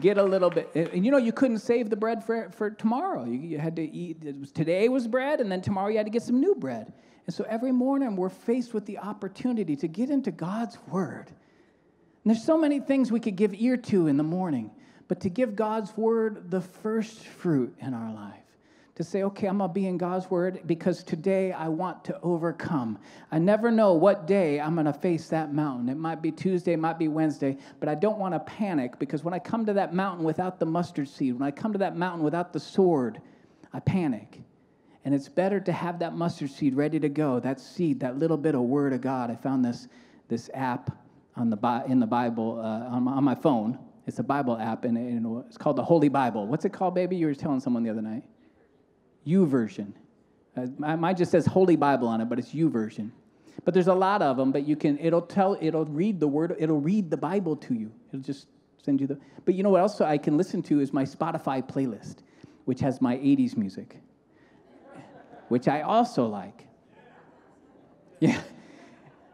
Get 0.00 0.18
a 0.18 0.22
little 0.22 0.50
bit, 0.50 0.70
and 0.74 1.04
you 1.04 1.12
know, 1.12 1.18
you 1.18 1.32
couldn't 1.32 1.60
save 1.60 1.88
the 1.88 1.96
bread 1.96 2.24
for, 2.24 2.50
for 2.50 2.70
tomorrow. 2.70 3.24
You, 3.24 3.38
you 3.38 3.58
had 3.58 3.76
to 3.76 3.82
eat, 3.82 4.24
was, 4.40 4.50
today 4.50 4.88
was 4.88 5.06
bread, 5.06 5.40
and 5.40 5.50
then 5.50 5.62
tomorrow 5.62 5.88
you 5.88 5.98
had 5.98 6.06
to 6.06 6.10
get 6.10 6.22
some 6.22 6.40
new 6.40 6.56
bread. 6.56 6.92
And 7.26 7.34
so 7.34 7.44
every 7.48 7.70
morning 7.70 8.16
we're 8.16 8.28
faced 8.28 8.74
with 8.74 8.86
the 8.86 8.98
opportunity 8.98 9.76
to 9.76 9.86
get 9.86 10.10
into 10.10 10.32
God's 10.32 10.76
Word. 10.88 11.28
And 11.28 12.34
there's 12.34 12.44
so 12.44 12.58
many 12.58 12.80
things 12.80 13.12
we 13.12 13.20
could 13.20 13.36
give 13.36 13.54
ear 13.54 13.76
to 13.76 14.08
in 14.08 14.16
the 14.16 14.24
morning, 14.24 14.72
but 15.06 15.20
to 15.20 15.28
give 15.28 15.54
God's 15.54 15.96
Word 15.96 16.50
the 16.50 16.60
first 16.60 17.20
fruit 17.20 17.76
in 17.80 17.94
our 17.94 18.12
life 18.12 18.43
to 18.96 19.02
say, 19.02 19.24
okay, 19.24 19.48
I'm 19.48 19.58
to 19.58 19.68
be 19.68 19.86
in 19.86 19.98
God's 19.98 20.30
word 20.30 20.60
because 20.66 21.02
today 21.02 21.52
I 21.52 21.68
want 21.68 22.04
to 22.04 22.18
overcome. 22.22 22.98
I 23.32 23.38
never 23.38 23.70
know 23.70 23.94
what 23.94 24.26
day 24.26 24.60
I'm 24.60 24.76
to 24.76 24.92
face 24.92 25.28
that 25.28 25.52
mountain. 25.52 25.88
It 25.88 25.96
might 25.96 26.22
be 26.22 26.30
Tuesday, 26.30 26.74
it 26.74 26.78
might 26.78 26.98
be 26.98 27.08
Wednesday, 27.08 27.58
but 27.80 27.88
I 27.88 27.96
don't 27.96 28.18
want 28.18 28.34
to 28.34 28.40
panic 28.40 28.98
because 29.00 29.24
when 29.24 29.34
I 29.34 29.40
come 29.40 29.66
to 29.66 29.72
that 29.72 29.94
mountain 29.94 30.24
without 30.24 30.60
the 30.60 30.66
mustard 30.66 31.08
seed, 31.08 31.34
when 31.34 31.42
I 31.42 31.50
come 31.50 31.72
to 31.72 31.78
that 31.78 31.96
mountain 31.96 32.22
without 32.22 32.52
the 32.52 32.60
sword, 32.60 33.20
I 33.72 33.80
panic. 33.80 34.40
And 35.04 35.12
it's 35.12 35.28
better 35.28 35.58
to 35.60 35.72
have 35.72 35.98
that 35.98 36.14
mustard 36.14 36.50
seed 36.50 36.76
ready 36.76 37.00
to 37.00 37.08
go, 37.08 37.40
that 37.40 37.60
seed, 37.60 38.00
that 38.00 38.18
little 38.18 38.36
bit 38.36 38.54
of 38.54 38.62
word 38.62 38.92
of 38.92 39.00
God. 39.00 39.30
I 39.30 39.34
found 39.34 39.64
this 39.64 39.88
this 40.28 40.48
app 40.54 40.96
on 41.36 41.50
the 41.50 41.84
in 41.86 42.00
the 42.00 42.06
Bible 42.06 42.58
uh, 42.58 42.94
on, 42.94 43.02
my, 43.02 43.12
on, 43.12 43.24
my, 43.24 43.34
phone. 43.34 43.78
It's 44.06 44.18
a 44.18 44.22
Bible 44.22 44.56
app, 44.56 44.84
and 44.84 45.44
it's 45.46 45.58
called 45.58 45.76
the 45.76 45.84
Holy 45.84 46.08
Bible. 46.08 46.46
What's 46.46 46.64
it 46.64 46.72
called, 46.72 46.94
baby? 46.94 47.16
You 47.16 47.26
were 47.26 47.34
telling 47.34 47.60
someone 47.60 47.82
the 47.82 47.90
other 47.90 48.00
night. 48.00 48.24
YouVersion. 49.26 49.92
Uh, 50.56 50.96
mine 50.96 51.16
just 51.16 51.30
says 51.30 51.46
Holy 51.46 51.76
Bible 51.76 52.08
on 52.08 52.20
it, 52.20 52.26
but 52.26 52.38
it's 52.38 52.54
U 52.54 52.70
YouVersion. 52.70 53.10
But 53.64 53.74
there's 53.74 53.88
a 53.88 53.94
lot 53.94 54.22
of 54.22 54.36
them. 54.36 54.52
But 54.52 54.66
you 54.66 54.76
can. 54.76 54.98
It'll 54.98 55.22
tell. 55.22 55.56
It'll 55.60 55.84
read 55.86 56.20
the 56.20 56.28
word. 56.28 56.54
It'll 56.58 56.80
read 56.80 57.10
the 57.10 57.16
Bible 57.16 57.56
to 57.56 57.74
you. 57.74 57.92
It'll 58.08 58.22
just 58.22 58.46
send 58.82 59.00
you 59.00 59.06
the. 59.06 59.18
But 59.44 59.54
you 59.54 59.62
know 59.62 59.70
what 59.70 59.80
else 59.80 60.00
I 60.00 60.18
can 60.18 60.36
listen 60.36 60.62
to 60.64 60.80
is 60.80 60.92
my 60.92 61.04
Spotify 61.04 61.66
playlist, 61.66 62.16
which 62.64 62.80
has 62.80 63.00
my 63.00 63.16
'80s 63.16 63.56
music, 63.56 63.96
which 65.48 65.68
I 65.68 65.82
also 65.82 66.26
like. 66.26 66.62
Yeah. 68.20 68.40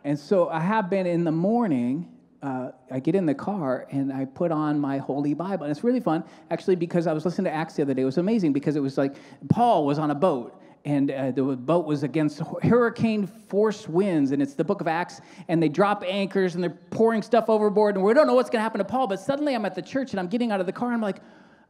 And 0.02 0.18
so 0.18 0.49
I 0.49 0.59
have 0.61 0.88
been 0.88 1.06
in 1.06 1.23
the 1.23 1.30
morning. 1.30 2.09
Uh, 2.42 2.70
I 2.90 3.00
get 3.00 3.14
in 3.14 3.26
the 3.26 3.35
car 3.35 3.87
and 3.90 4.12
I 4.12 4.25
put 4.25 4.50
on 4.50 4.78
my 4.78 4.99
Holy 4.99 5.35
Bible. 5.35 5.64
And 5.64 5.70
it's 5.70 5.85
really 5.85 6.00
fun, 6.00 6.25
actually, 6.50 6.76
because 6.76 7.06
I 7.06 7.12
was 7.12 7.25
listening 7.25 7.44
to 7.47 7.54
Acts 7.54 7.75
the 7.75 7.82
other 7.82 7.92
day. 7.92 8.02
It 8.02 8.06
was 8.06 8.18
amazing 8.18 8.52
because 8.52 8.76
it 8.76 8.80
was 8.80 8.97
like 8.97 9.16
Paul 9.49 9.85
was 9.85 9.99
on 9.99 10.11
a 10.11 10.14
boat 10.14 10.61
and 10.85 11.11
uh, 11.11 11.30
the 11.30 11.42
boat 11.42 11.85
was 11.85 12.02
against 12.02 12.40
hurricane 12.62 13.26
force 13.26 13.87
winds 13.87 14.32
and 14.32 14.40
it's 14.40 14.54
the 14.54 14.64
book 14.64 14.80
of 14.80 14.88
acts 14.88 15.20
and 15.49 15.62
they 15.62 15.68
drop 15.68 16.02
anchors 16.06 16.54
and 16.54 16.64
they're 16.64 16.70
pouring 16.90 17.20
stuff 17.23 17.50
overboard 17.50 17.97
and 17.97 18.04
we 18.04 18.14
don't 18.14 18.26
know 18.26 18.35
what's 18.35 18.49
going 18.49 18.61
to 18.61 18.62
happen 18.62 18.78
to 18.78 18.85
paul 18.85 19.06
but 19.06 19.20
suddenly 19.20 19.54
i'm 19.54 19.66
at 19.66 19.75
the 19.75 19.82
church 19.82 20.12
and 20.12 20.20
i'm 20.20 20.26
getting 20.26 20.50
out 20.50 20.61
of 20.61 20.66
the 20.66 20.73
car 20.73 20.88
and 20.88 20.94
i'm 20.94 21.02
like 21.02 21.20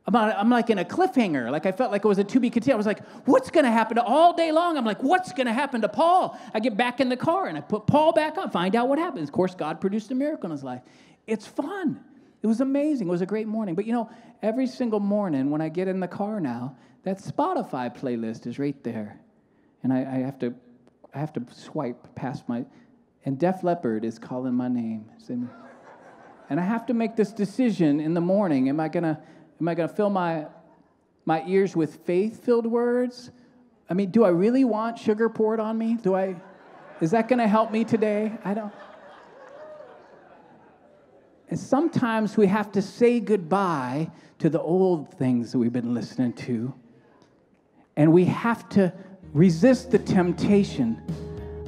I'm, 0.07 0.17
I'm 0.17 0.51
like 0.51 0.71
in 0.71 0.79
a 0.79 0.85
cliffhanger. 0.85 1.51
Like 1.51 1.67
I 1.67 1.73
felt 1.73 1.93
like 1.93 2.05
it 2.05 2.09
was 2.09 2.19
a 2.19 2.25
to 2.25 2.41
be 2.41 2.51
continued. 2.51 2.75
I 2.75 2.77
was 2.77 2.87
like, 2.87 3.07
what's 3.27 3.51
going 3.51 3.65
to 3.65 3.71
happen 3.71 3.97
to 3.97 4.03
all 4.03 4.35
day 4.35 4.53
long? 4.53 4.77
I'm 4.77 4.85
like, 4.85 5.03
what's 5.03 5.33
going 5.33 5.47
to 5.47 5.53
happen 5.53 5.81
to 5.83 5.89
Paul? 5.89 6.39
I 6.55 6.61
get 6.61 6.77
back 6.77 7.01
in 7.01 7.09
the 7.09 7.17
car 7.17 7.47
and 7.47 7.57
I 7.57 7.61
put 7.61 7.87
Paul 7.87 8.13
back 8.13 8.39
on, 8.39 8.51
find 8.51 8.75
out 8.75 8.89
what 8.89 8.99
happens. 8.99 9.29
Of 9.29 9.33
course, 9.33 9.55
God 9.55 9.81
produced 9.81 10.11
a 10.11 10.15
miracle 10.15 10.47
in 10.47 10.53
his 10.53 10.65
life. 10.65 10.83
It's 11.27 11.47
fun. 11.47 12.01
It 12.43 12.47
was 12.47 12.61
amazing. 12.61 13.09
It 13.09 13.11
was 13.11 13.21
a 13.21 13.27
great 13.27 13.47
morning. 13.47 13.75
But 13.75 13.87
you 13.87 13.93
know, 13.93 14.11
every 14.43 14.67
single 14.67 15.01
morning 15.01 15.51
when 15.51 15.61
I 15.61 15.69
get 15.69 15.89
in 15.89 16.01
the 16.01 16.09
car 16.09 16.41
now, 16.41 16.77
that 17.05 17.19
Spotify 17.19 17.95
playlist 17.95 18.47
is 18.47 18.59
right 18.59 18.83
there. 18.83 19.21
And 19.83 19.93
I, 19.93 19.99
I 20.01 20.19
have 20.19 20.39
to 20.41 20.55
I 21.13 21.19
have 21.19 21.33
to 21.35 21.45
swipe 21.53 22.15
past 22.15 22.49
my 22.49 22.65
and 23.25 23.39
Def 23.39 23.63
Leppard 23.63 24.05
is 24.05 24.19
calling 24.19 24.55
my 24.55 24.69
name. 24.69 25.11
And 26.49 26.59
I 26.59 26.65
have 26.65 26.87
to 26.87 26.95
make 26.95 27.17
this 27.17 27.33
decision 27.33 28.01
in 28.01 28.15
the 28.15 28.21
morning. 28.21 28.69
Am 28.69 28.81
I 28.81 28.89
gonna 28.89 29.21
Am 29.61 29.69
I 29.69 29.75
going 29.75 29.89
to 29.89 29.95
fill 29.95 30.11
my, 30.11 30.47
my 31.27 31.45
ears 31.47 31.77
with 31.77 31.97
faith 32.07 32.45
filled 32.45 32.67
words? 32.67 33.31
I 33.89 33.95
mean, 33.95 34.11
do 34.11 34.25
I 34.25 34.31
really 34.31 34.65
want 34.65 34.99
sugar 34.99 35.29
poured 35.29 35.61
on 35.61 35.77
me? 35.77 35.99
Do 36.01 36.15
I, 36.15 36.37
is 37.01 37.11
that 37.11 37.29
going 37.29 37.41
to 37.41 37.49
help 37.49 37.71
me 37.71 37.85
today? 37.85 38.33
I 38.45 38.55
don't. 38.55 38.73
And 41.51 41.59
sometimes 41.59 42.37
we 42.37 42.47
have 42.47 42.73
to 42.73 42.81
say 42.81 43.21
goodbye 43.21 44.11
to 44.39 44.49
the 44.49 44.61
old 44.61 45.13
things 45.15 45.53
that 45.53 45.59
we've 45.59 45.73
been 45.73 45.93
listening 45.93 46.33
to. 46.35 46.73
And 47.97 48.13
we 48.13 48.25
have 48.27 48.69
to 48.71 48.93
resist 49.35 49.91
the 49.91 49.99
temptation 49.99 51.03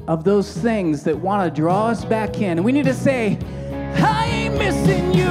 of 0.08 0.24
those 0.24 0.56
things 0.56 1.04
that 1.04 1.18
want 1.18 1.52
to 1.52 1.60
draw 1.60 1.88
us 1.88 2.04
back 2.04 2.40
in. 2.40 2.58
And 2.58 2.64
we 2.64 2.72
need 2.72 2.86
to 2.86 2.94
say, 2.94 3.38
I 3.96 4.26
ain't 4.26 4.56
missing 4.56 5.12
you 5.12 5.21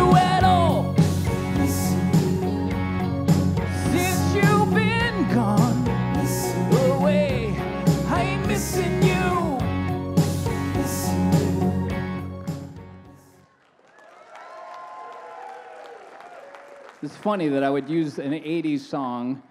funny 17.22 17.48
that 17.50 17.63
I 17.63 17.70
would 17.70 17.88
use 17.88 18.18
an 18.18 18.32
80s 18.32 18.80
song 18.80 19.44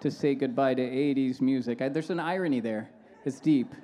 to 0.00 0.10
say 0.10 0.34
goodbye 0.34 0.74
to 0.74 0.82
80s 0.82 1.40
music. 1.42 1.82
I, 1.82 1.88
there's 1.88 2.08
an 2.10 2.20
irony 2.20 2.60
there. 2.60 2.90
It's 3.24 3.38
deep. 3.38 3.74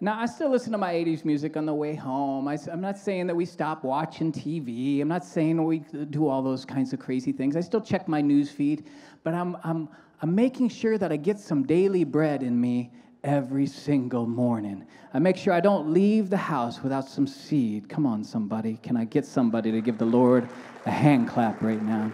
Now, 0.00 0.20
I 0.20 0.26
still 0.26 0.50
listen 0.50 0.70
to 0.72 0.78
my 0.78 0.92
80s 0.92 1.24
music 1.24 1.56
on 1.56 1.66
the 1.66 1.74
way 1.74 1.94
home. 1.94 2.46
I, 2.46 2.58
am 2.70 2.80
not 2.80 2.98
saying 2.98 3.26
that 3.26 3.34
we 3.34 3.44
stop 3.44 3.82
watching 3.82 4.30
TV. 4.30 5.00
I'm 5.00 5.08
not 5.08 5.24
saying 5.24 5.64
we 5.64 5.78
do 6.10 6.28
all 6.28 6.42
those 6.42 6.64
kinds 6.64 6.92
of 6.92 7.00
crazy 7.00 7.32
things. 7.32 7.56
I 7.56 7.60
still 7.60 7.80
check 7.80 8.06
my 8.06 8.20
news 8.20 8.50
feed, 8.50 8.84
but 9.24 9.34
I'm, 9.34 9.56
I'm, 9.64 9.88
I'm 10.20 10.34
making 10.34 10.68
sure 10.68 10.98
that 10.98 11.10
I 11.10 11.16
get 11.16 11.40
some 11.40 11.64
daily 11.64 12.04
bread 12.04 12.42
in 12.42 12.60
me 12.60 12.92
every 13.24 13.66
single 13.66 14.26
morning. 14.26 14.86
I 15.12 15.18
make 15.18 15.36
sure 15.36 15.52
I 15.52 15.60
don't 15.60 15.92
leave 15.92 16.30
the 16.30 16.36
house 16.36 16.82
without 16.82 17.08
some 17.08 17.26
seed. 17.26 17.88
Come 17.88 18.06
on, 18.06 18.22
somebody. 18.22 18.78
Can 18.82 18.96
I 18.96 19.04
get 19.04 19.24
somebody 19.24 19.72
to 19.72 19.80
give 19.80 19.98
the 19.98 20.04
Lord 20.04 20.48
a 20.84 20.90
hand 20.90 21.28
clap 21.28 21.62
right 21.62 21.82
now? 21.82 22.12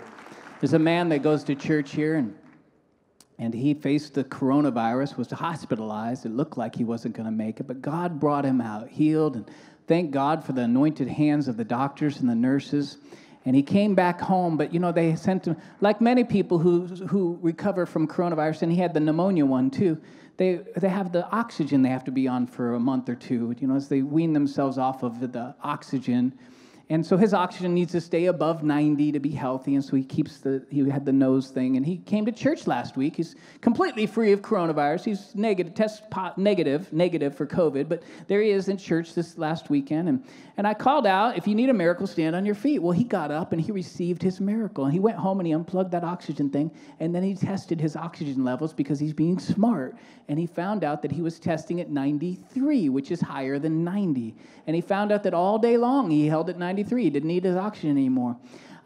There's 0.60 0.74
a 0.74 0.78
man 0.78 1.08
that 1.08 1.22
goes 1.22 1.42
to 1.44 1.54
church 1.54 1.92
here 1.92 2.16
and 2.16 2.36
and 3.40 3.54
he 3.54 3.72
faced 3.72 4.12
the 4.12 4.24
coronavirus, 4.24 5.16
was 5.16 5.30
hospitalized. 5.30 6.26
It 6.26 6.32
looked 6.32 6.58
like 6.58 6.74
he 6.74 6.84
wasn't 6.84 7.16
going 7.16 7.24
to 7.24 7.32
make 7.32 7.58
it, 7.58 7.66
but 7.66 7.80
God 7.80 8.20
brought 8.20 8.44
him 8.44 8.60
out, 8.60 8.90
healed, 8.90 9.34
and 9.34 9.50
thank 9.86 10.10
God 10.10 10.44
for 10.44 10.52
the 10.52 10.60
anointed 10.60 11.08
hands 11.08 11.48
of 11.48 11.56
the 11.56 11.64
doctors 11.64 12.20
and 12.20 12.28
the 12.28 12.34
nurses. 12.34 12.98
And 13.46 13.56
he 13.56 13.62
came 13.62 13.94
back 13.94 14.20
home, 14.20 14.58
but 14.58 14.74
you 14.74 14.78
know, 14.78 14.92
they 14.92 15.16
sent 15.16 15.46
him, 15.46 15.56
like 15.80 16.02
many 16.02 16.22
people 16.22 16.58
who, 16.58 16.84
who 16.84 17.38
recover 17.40 17.86
from 17.86 18.06
coronavirus, 18.06 18.60
and 18.60 18.72
he 18.72 18.76
had 18.76 18.92
the 18.92 19.00
pneumonia 19.00 19.46
one 19.46 19.70
too 19.70 19.98
they, 20.40 20.58
they 20.78 20.88
have 20.88 21.12
the 21.12 21.28
oxygen 21.32 21.82
they 21.82 21.90
have 21.90 22.04
to 22.04 22.10
be 22.10 22.26
on 22.26 22.46
for 22.46 22.72
a 22.72 22.80
month 22.80 23.10
or 23.10 23.14
two, 23.14 23.54
you 23.58 23.68
know, 23.68 23.76
as 23.76 23.88
they 23.88 24.00
wean 24.00 24.32
themselves 24.32 24.78
off 24.78 25.02
of 25.02 25.20
the 25.20 25.54
oxygen. 25.62 26.32
And 26.90 27.06
so 27.06 27.16
his 27.16 27.32
oxygen 27.32 27.72
needs 27.72 27.92
to 27.92 28.00
stay 28.00 28.26
above 28.26 28.64
90 28.64 29.12
to 29.12 29.20
be 29.20 29.30
healthy. 29.30 29.76
And 29.76 29.84
so 29.84 29.94
he 29.94 30.02
keeps 30.02 30.38
the, 30.38 30.66
he 30.70 30.88
had 30.90 31.04
the 31.04 31.12
nose 31.12 31.48
thing. 31.48 31.76
And 31.76 31.86
he 31.86 31.98
came 31.98 32.26
to 32.26 32.32
church 32.32 32.66
last 32.66 32.96
week. 32.96 33.14
He's 33.14 33.36
completely 33.60 34.06
free 34.06 34.32
of 34.32 34.42
coronavirus. 34.42 35.04
He's 35.04 35.32
negative, 35.36 35.72
test 35.72 36.02
negative, 36.36 36.92
negative 36.92 37.36
for 37.36 37.46
COVID. 37.46 37.88
But 37.88 38.02
there 38.26 38.42
he 38.42 38.50
is 38.50 38.68
in 38.68 38.76
church 38.76 39.14
this 39.14 39.38
last 39.38 39.70
weekend. 39.70 40.08
And, 40.08 40.24
and 40.56 40.66
I 40.66 40.74
called 40.74 41.06
out, 41.06 41.38
if 41.38 41.46
you 41.46 41.54
need 41.54 41.70
a 41.70 41.74
miracle, 41.74 42.08
stand 42.08 42.34
on 42.34 42.44
your 42.44 42.56
feet. 42.56 42.80
Well, 42.80 42.90
he 42.90 43.04
got 43.04 43.30
up 43.30 43.52
and 43.52 43.62
he 43.62 43.70
received 43.70 44.20
his 44.20 44.40
miracle. 44.40 44.82
And 44.82 44.92
he 44.92 44.98
went 44.98 45.16
home 45.16 45.38
and 45.38 45.46
he 45.46 45.52
unplugged 45.52 45.92
that 45.92 46.02
oxygen 46.02 46.50
thing. 46.50 46.72
And 46.98 47.14
then 47.14 47.22
he 47.22 47.34
tested 47.36 47.80
his 47.80 47.94
oxygen 47.94 48.42
levels 48.42 48.72
because 48.72 48.98
he's 48.98 49.14
being 49.14 49.38
smart. 49.38 49.94
And 50.26 50.40
he 50.40 50.46
found 50.46 50.82
out 50.82 51.02
that 51.02 51.12
he 51.12 51.22
was 51.22 51.38
testing 51.38 51.80
at 51.80 51.88
93, 51.88 52.88
which 52.88 53.12
is 53.12 53.20
higher 53.20 53.60
than 53.60 53.84
90. 53.84 54.34
And 54.66 54.74
he 54.74 54.82
found 54.82 55.12
out 55.12 55.22
that 55.22 55.34
all 55.34 55.56
day 55.56 55.76
long 55.76 56.10
he 56.10 56.26
held 56.26 56.50
at 56.50 56.58
90. 56.58 56.79
93. 56.80 57.04
He 57.04 57.10
didn't 57.10 57.28
need 57.28 57.44
his 57.44 57.56
oxygen 57.56 57.90
anymore. 57.90 58.36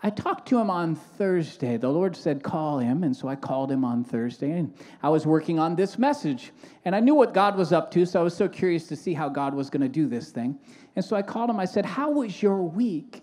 I 0.02 0.10
talked 0.10 0.48
to 0.48 0.58
him 0.58 0.68
on 0.68 0.96
Thursday. 0.96 1.76
The 1.76 1.88
Lord 1.88 2.14
said, 2.14 2.42
call 2.42 2.78
him. 2.78 3.04
And 3.04 3.16
so 3.16 3.28
I 3.28 3.36
called 3.36 3.70
him 3.70 3.84
on 3.84 4.04
Thursday. 4.04 4.50
And 4.50 4.74
I 5.02 5.08
was 5.08 5.26
working 5.26 5.58
on 5.58 5.76
this 5.76 5.96
message. 5.96 6.52
And 6.84 6.94
I 6.94 7.00
knew 7.00 7.14
what 7.14 7.32
God 7.32 7.56
was 7.56 7.72
up 7.72 7.90
to. 7.92 8.04
So 8.04 8.20
I 8.20 8.22
was 8.22 8.36
so 8.36 8.48
curious 8.48 8.86
to 8.88 8.96
see 8.96 9.14
how 9.14 9.28
God 9.28 9.54
was 9.54 9.70
going 9.70 9.80
to 9.80 9.88
do 9.88 10.06
this 10.06 10.30
thing. 10.30 10.58
And 10.96 11.04
so 11.04 11.16
I 11.16 11.22
called 11.22 11.48
him. 11.48 11.58
I 11.58 11.64
said, 11.64 11.86
How 11.86 12.10
was 12.10 12.42
your 12.42 12.62
week? 12.62 13.22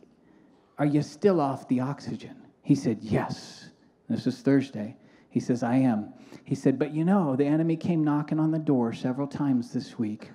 Are 0.80 0.86
you 0.86 1.04
still 1.04 1.40
off 1.40 1.68
the 1.68 1.82
oxygen? 1.82 2.36
He 2.64 2.74
said, 2.74 2.98
Yes. 3.02 3.70
This 4.10 4.26
is 4.26 4.42
Thursday. 4.42 4.98
He 5.30 5.40
says, 5.40 5.64
I 5.64 5.76
am. 5.76 6.14
He 6.46 6.56
said, 6.56 6.80
But 6.80 6.96
you 6.96 7.06
know, 7.06 7.36
the 7.36 7.46
enemy 7.46 7.78
came 7.78 8.04
knocking 8.04 8.40
on 8.40 8.50
the 8.50 8.60
door 8.60 8.92
several 8.92 9.28
times 9.28 9.72
this 9.72 10.00
week 10.00 10.32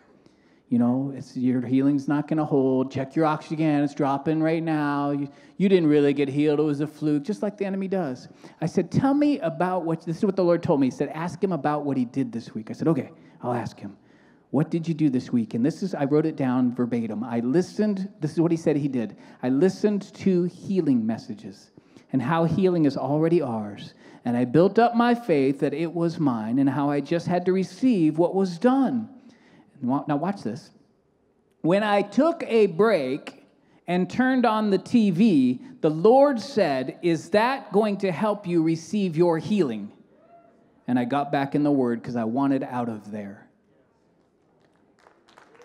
you 0.69 0.79
know, 0.81 1.13
it's, 1.17 1.37
your 1.37 1.61
healing's 1.61 2.09
not 2.09 2.27
going 2.27 2.39
to 2.39 2.45
hold. 2.45 2.91
Check 2.91 3.15
your 3.15 3.25
oxygen, 3.25 3.85
it's 3.85 3.95
dropping 3.95 4.43
right 4.43 4.63
now. 4.63 5.13
You, 5.13 5.29
you 5.59 5.69
didn't 5.69 5.89
really 5.89 6.13
get 6.13 6.29
healed, 6.29 6.59
it 6.59 6.65
was 6.65 6.81
a 6.81 6.87
fluke, 6.87 7.23
just 7.23 7.43
like 7.43 7.57
the 7.57 7.65
enemy 7.65 7.87
does. 7.87 8.29
I 8.61 8.67
said, 8.67 8.91
Tell 8.91 9.15
me 9.15 9.39
about 9.41 9.85
what, 9.85 10.05
this 10.05 10.19
is 10.19 10.25
what 10.25 10.35
the 10.35 10.45
Lord 10.45 10.63
told 10.63 10.81
me. 10.81 10.89
He 10.89 10.91
said, 10.91 11.11
Ask 11.11 11.43
him 11.43 11.53
about 11.53 11.85
what 11.85 11.97
he 11.97 12.05
did 12.05 12.33
this 12.33 12.55
week. 12.55 12.71
I 12.71 12.73
said, 12.73 12.89
Okay, 12.89 13.11
I'll 13.43 13.53
ask 13.53 13.79
him. 13.79 13.97
What 14.51 14.71
did 14.71 14.89
you 14.89 14.95
do 14.95 15.11
this 15.11 15.33
week? 15.33 15.55
And 15.55 15.65
this 15.65 15.83
is, 15.83 15.95
I 15.95 16.05
wrote 16.05 16.27
it 16.27 16.37
down 16.37 16.75
verbatim. 16.75 17.23
I 17.23 17.41
listened, 17.41 18.09
this 18.21 18.33
is 18.33 18.41
what 18.41 18.51
he 18.51 18.57
said 18.57 18.77
he 18.77 18.89
did. 18.89 19.17
I 19.43 19.49
listened 19.49 20.15
to 20.15 20.45
healing 20.45 21.05
messages 21.05 21.73
and 22.13 22.23
how 22.23 22.45
healing 22.45 22.85
is 22.87 22.97
already 22.97 23.43
ours. 23.43 23.95
And 24.25 24.37
I 24.37 24.45
built 24.45 24.79
up 24.79 24.95
my 24.95 25.15
faith 25.15 25.61
that 25.61 25.75
it 25.75 25.93
was 25.93 26.19
mine 26.19 26.59
and 26.59 26.71
how 26.71 26.91
I 26.91 27.01
just 27.01 27.27
had 27.27 27.45
to 27.47 27.53
receive 27.53 28.19
what 28.19 28.35
was 28.35 28.59
done. 28.59 29.09
Now, 29.83 30.17
watch 30.17 30.43
this. 30.43 30.71
When 31.63 31.83
I 31.83 32.03
took 32.03 32.43
a 32.47 32.67
break 32.67 33.45
and 33.87 34.09
turned 34.09 34.47
on 34.47 34.71
the 34.71 34.79
TV, 34.79 35.61
the 35.81 35.91
Lord 35.91 36.41
said, 36.41 36.99
Is 37.03 37.31
that 37.31 37.73
going 37.73 37.99
to 37.99 38.13
help 38.13 38.47
you 38.47 38.63
receive 38.63 39.17
your 39.17 39.39
healing? 39.39 39.93
And 40.89 40.99
I 40.99 41.05
got 41.05 41.33
back 41.33 41.55
in 41.55 41.65
the 41.65 41.71
Word 41.71 42.01
because 42.01 42.17
I 42.17 42.25
wanted 42.25 42.63
out 42.63 42.89
of 42.89 43.11
there. 43.11 43.49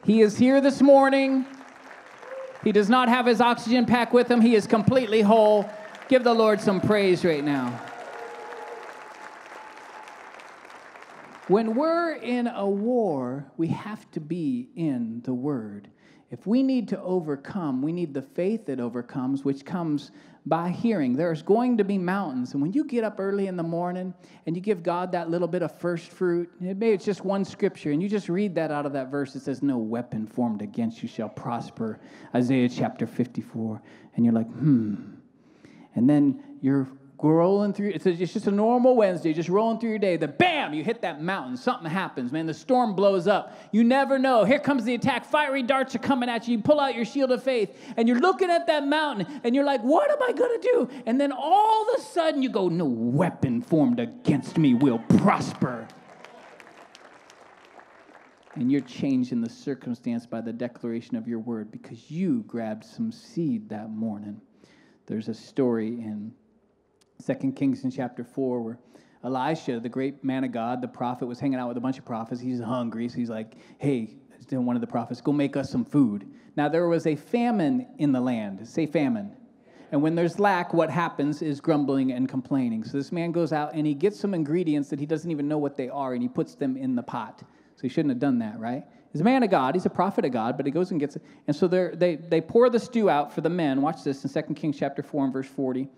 He 0.04 0.22
is 0.22 0.38
here 0.38 0.62
this 0.62 0.82
morning. 0.82 1.46
He 2.64 2.72
does 2.72 2.90
not 2.90 3.08
have 3.08 3.26
his 3.26 3.40
oxygen 3.42 3.86
pack 3.86 4.14
with 4.14 4.30
him. 4.30 4.42
He 4.42 4.56
is 4.56 4.66
completely 4.66 5.22
whole. 5.22 5.70
Give 6.08 6.24
the 6.24 6.34
Lord 6.34 6.60
some 6.60 6.82
praise 6.82 7.24
right 7.24 7.44
now. 7.44 7.80
When 11.52 11.76
we're 11.76 12.14
in 12.14 12.48
a 12.48 12.66
war, 12.66 13.46
we 13.58 13.68
have 13.68 14.10
to 14.12 14.22
be 14.22 14.70
in 14.78 15.22
the 15.26 15.34
Word. 15.34 15.90
If 16.30 16.48
we 16.48 16.64
need 16.64 16.88
to 16.88 17.02
overcome, 17.02 17.82
we 17.82 17.92
need 17.92 18.14
the 18.14 18.22
faith 18.22 18.66
that 18.68 18.80
overcomes, 18.80 19.44
which 19.44 19.66
comes 19.66 20.12
by 20.46 20.70
hearing. 20.70 21.14
There's 21.14 21.42
going 21.42 21.76
to 21.80 21.84
be 21.84 21.98
mountains. 21.98 22.54
And 22.54 22.62
when 22.62 22.72
you 22.72 22.86
get 22.86 23.04
up 23.04 23.20
early 23.20 23.48
in 23.48 23.58
the 23.58 23.64
morning 23.64 24.14
and 24.46 24.56
you 24.56 24.62
give 24.62 24.82
God 24.82 25.12
that 25.12 25.30
little 25.30 25.50
bit 25.50 25.62
of 25.62 25.78
first 25.78 26.12
fruit, 26.12 26.50
maybe 26.62 26.92
it's 26.92 27.04
just 27.04 27.26
one 27.26 27.44
scripture, 27.44 27.92
and 27.92 28.02
you 28.02 28.08
just 28.08 28.30
read 28.30 28.56
that 28.56 28.72
out 28.72 28.86
of 28.86 28.94
that 28.94 29.12
verse. 29.12 29.36
It 29.36 29.42
says, 29.42 29.62
No 29.62 29.78
weapon 29.78 30.28
formed 30.28 30.62
against 30.62 31.04
you 31.04 31.10
shall 31.10 31.28
prosper. 31.28 32.00
Isaiah 32.34 32.70
chapter 32.70 33.06
54. 33.06 33.82
And 34.16 34.24
you're 34.24 34.34
like, 34.34 34.50
hmm. 34.50 35.16
And 35.96 36.10
then 36.10 36.42
you're 36.62 36.88
rolling 37.30 37.74
through. 37.74 37.90
It's, 37.90 38.06
it's 38.06 38.34
just 38.34 38.48
a 38.48 38.52
normal 38.52 38.96
Wednesday, 38.96 39.34
just 39.34 39.50
rolling 39.50 39.80
through 39.80 39.92
your 39.92 40.00
day. 40.00 40.18
The 40.18 40.28
bam, 40.28 40.74
you 40.74 40.84
hit 40.84 41.02
that 41.02 41.22
mountain. 41.22 41.56
Something 41.56 41.90
happens, 41.90 42.32
man. 42.32 42.46
The 42.46 42.54
storm 42.54 42.96
blows 42.96 43.28
up. 43.28 43.58
You 43.72 43.84
never 43.84 44.18
know. 44.18 44.44
Here 44.44 44.60
comes 44.60 44.84
the 44.84 44.96
attack. 44.96 45.26
Fiery 45.26 45.64
darts 45.64 45.96
are 45.96 46.00
coming 46.00 46.30
at 46.30 46.48
you. 46.48 46.58
You 46.58 46.64
pull 46.64 46.80
out 46.80 46.96
your 46.96 47.06
shield 47.06 47.32
of 47.32 47.44
faith, 47.44 47.78
and 47.98 48.08
you're 48.08 48.20
looking 48.20 48.50
at 48.50 48.68
that 48.68 48.88
mountain, 48.88 49.42
and 49.44 49.54
you're 49.54 49.66
like, 49.66 49.82
what 49.82 50.10
am 50.10 50.22
I 50.22 50.32
going 50.32 50.62
to 50.62 50.68
do? 50.68 50.90
And 51.06 51.22
then 51.22 51.32
all 51.32 51.90
of 51.90 52.00
a 52.00 52.04
sudden, 52.04 52.42
you 52.42 52.50
go, 52.50 52.70
no 52.70 52.86
weapon 52.86 53.62
formed 53.62 54.00
against 54.00 54.58
me 54.58 54.74
will 54.74 55.00
prosper. 55.00 55.88
And 58.56 58.72
you're 58.72 58.82
changing 58.82 59.42
the 59.42 59.50
circumstance 59.50 60.26
by 60.26 60.42
the 60.42 60.52
declaration 60.52 61.16
of 61.16 61.28
your 61.28 61.40
word 61.40 61.72
because 61.72 62.12
you 62.12 62.44
grabbed 62.48 62.84
some 62.84 63.12
seed 63.12 63.70
that 63.70 63.90
morning. 63.90 64.42
There's 65.06 65.30
a 65.30 65.34
story 65.34 65.88
in 65.88 66.34
Second 67.22 67.54
Kings 67.54 67.84
in 67.84 67.92
chapter 67.92 68.24
4, 68.24 68.62
where 68.62 68.80
Elisha, 69.24 69.80
the 69.80 69.90
great 69.90 70.24
man 70.24 70.44
of 70.44 70.52
God, 70.52 70.82
the 70.82 70.88
prophet, 70.88 71.28
was 71.28 71.40
hanging 71.40 71.60
out 71.60 71.68
with 71.68 71.78
a 71.78 71.82
bunch 71.82 72.00
of 72.00 72.06
prophets. 72.06 72.42
He's 72.42 72.60
hungry, 72.60 73.08
so 73.08 73.16
he's 73.18 73.30
like, 73.30 73.54
hey, 73.78 74.16
one 74.50 74.76
of 74.76 74.82
the 74.82 74.88
prophets, 74.88 75.22
go 75.22 75.32
make 75.32 75.56
us 75.56 75.70
some 75.70 75.86
food. 75.86 76.28
Now, 76.58 76.68
there 76.68 76.88
was 76.88 77.08
a 77.08 77.16
famine 77.16 77.88
in 78.00 78.12
the 78.12 78.20
land. 78.20 78.68
Say 78.68 78.86
famine. 78.86 79.36
And 79.92 80.02
when 80.02 80.16
there's 80.16 80.40
lack, 80.40 80.74
what 80.74 80.90
happens 80.90 81.42
is 81.42 81.62
grumbling 81.62 82.12
and 82.12 82.28
complaining. 82.28 82.84
So 82.84 82.98
this 82.98 83.12
man 83.12 83.32
goes 83.32 83.54
out 83.54 83.74
and 83.74 83.86
he 83.86 83.94
gets 83.94 84.20
some 84.20 84.34
ingredients 84.34 84.90
that 84.90 85.00
he 85.00 85.06
doesn't 85.06 85.30
even 85.30 85.48
know 85.48 85.58
what 85.58 85.78
they 85.78 85.90
are, 85.90 86.14
and 86.14 86.22
he 86.22 86.28
puts 86.28 86.56
them 86.56 86.76
in 86.76 86.96
the 86.96 87.04
pot. 87.04 87.44
So 87.76 87.84
he 87.84 87.90
shouldn't 87.90 88.12
have 88.12 88.20
done 88.20 88.40
that, 88.40 88.60
right? 88.60 88.84
He's 89.12 89.22
a 89.22 89.26
man 89.26 89.44
of 89.44 89.50
God. 89.50 89.76
He's 89.76 89.86
a 89.86 89.90
prophet 89.90 90.26
of 90.26 90.32
God, 90.32 90.56
but 90.58 90.66
he 90.66 90.72
goes 90.72 90.92
and 90.92 91.00
gets 91.00 91.18
it. 91.18 91.24
And 91.48 91.56
so 91.56 91.68
they 91.68 92.16
they 92.16 92.42
pour 92.42 92.70
the 92.70 92.80
stew 92.80 93.10
out 93.10 93.34
for 93.34 93.42
the 93.42 93.50
men. 93.50 93.82
Watch 93.82 94.04
this 94.04 94.24
in 94.24 94.44
2 94.48 94.54
Kings 94.54 94.78
chapter 94.80 95.04
4 95.04 95.26
and 95.26 95.34
verse 95.34 95.48
40. 95.48 95.90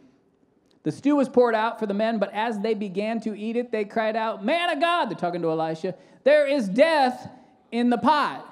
The 0.83 0.91
stew 0.91 1.15
was 1.15 1.29
poured 1.29 1.55
out 1.55 1.79
for 1.79 1.85
the 1.85 1.93
men, 1.93 2.19
but 2.19 2.31
as 2.33 2.59
they 2.59 2.73
began 2.73 3.21
to 3.21 3.33
eat 3.33 3.55
it, 3.55 3.71
they 3.71 3.85
cried 3.85 4.17
out, 4.17 4.43
Man 4.43 4.69
of 4.69 4.81
God, 4.81 5.05
they're 5.05 5.17
talking 5.17 5.41
to 5.41 5.49
Elisha, 5.49 5.95
there 6.23 6.45
is 6.45 6.67
death 6.67 7.29
in 7.71 7.89
the 7.89 7.97
pot. 7.97 8.49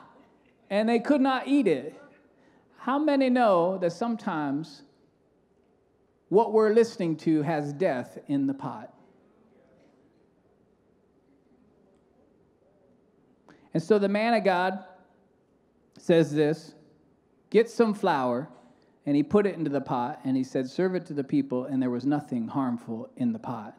And 0.70 0.88
they 0.88 1.00
could 1.00 1.20
not 1.20 1.50
eat 1.50 1.68
it. 1.68 1.94
How 2.78 2.98
many 2.98 3.30
know 3.30 3.78
that 3.80 3.92
sometimes 3.92 4.84
what 6.30 6.54
we're 6.54 6.74
listening 6.74 7.18
to 7.18 7.42
has 7.42 7.74
death 7.74 8.18
in 8.28 8.48
the 8.48 8.54
pot? 8.54 8.94
And 13.74 13.84
so 13.84 14.00
the 14.00 14.10
man 14.10 14.34
of 14.34 14.44
God 14.44 14.84
says 15.98 16.34
this 16.34 16.74
get 17.50 17.70
some 17.70 17.94
flour 17.94 18.50
and 19.06 19.16
he 19.16 19.24
put 19.24 19.48
it 19.48 19.56
into 19.56 19.70
the 19.70 19.82
pot 19.82 20.20
and 20.24 20.38
he 20.38 20.44
said, 20.44 20.70
Serve 20.70 20.96
it 20.96 21.06
to 21.08 21.14
the 21.14 21.24
people, 21.24 21.66
and 21.66 21.82
there 21.82 21.90
was 21.90 22.06
nothing 22.06 22.48
harmful 22.48 23.10
in 23.18 23.34
the 23.34 23.40
pot. 23.40 23.76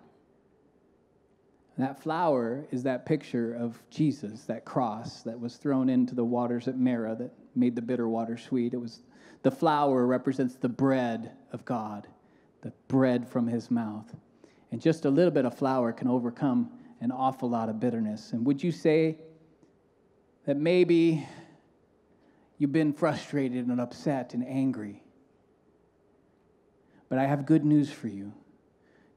That 1.79 2.03
flour 2.03 2.65
is 2.71 2.83
that 2.83 3.07
picture 3.07 3.55
of 3.55 3.83
Jesus, 3.91 4.45
that 4.45 4.65
cross 4.65 5.23
that 5.23 5.41
was 5.41 5.57
thrown 5.57 5.89
into 5.89 6.15
the 6.15 6.25
waters 6.25 6.69
at 6.69 6.79
Marah 6.79 7.17
that 7.17 7.33
made 7.55 7.75
the 7.75 7.83
bitter 7.83 8.09
water 8.09 8.37
sweet. 8.37 8.75
It 8.75 8.77
was 8.77 9.03
the 9.43 9.51
flour 9.51 10.07
represents 10.07 10.55
the 10.55 10.69
bread 10.69 11.33
of 11.51 11.65
God, 11.65 12.07
the 12.61 12.73
bread 12.89 13.29
from 13.29 13.47
his 13.47 13.71
mouth. 13.71 14.15
And 14.71 14.81
just 14.81 15.05
a 15.05 15.11
little 15.11 15.31
bit 15.31 15.45
of 15.45 15.57
flour 15.57 15.93
can 15.93 16.09
overcome 16.09 16.71
an 17.01 17.11
awful 17.11 17.51
lot 17.51 17.69
of 17.69 17.81
bitterness. 17.81 18.33
And 18.33 18.47
would 18.47 18.63
you 18.63 18.71
say 18.71 19.19
that 20.47 20.57
maybe 20.57 21.27
you've 22.59 22.73
been 22.73 22.93
frustrated 22.93 23.67
and 23.67 23.81
upset 23.81 24.35
and 24.35 24.47
angry? 24.47 25.02
But 27.13 27.19
I 27.19 27.27
have 27.27 27.45
good 27.45 27.63
news 27.63 27.93
for 27.93 28.09
you. 28.09 28.33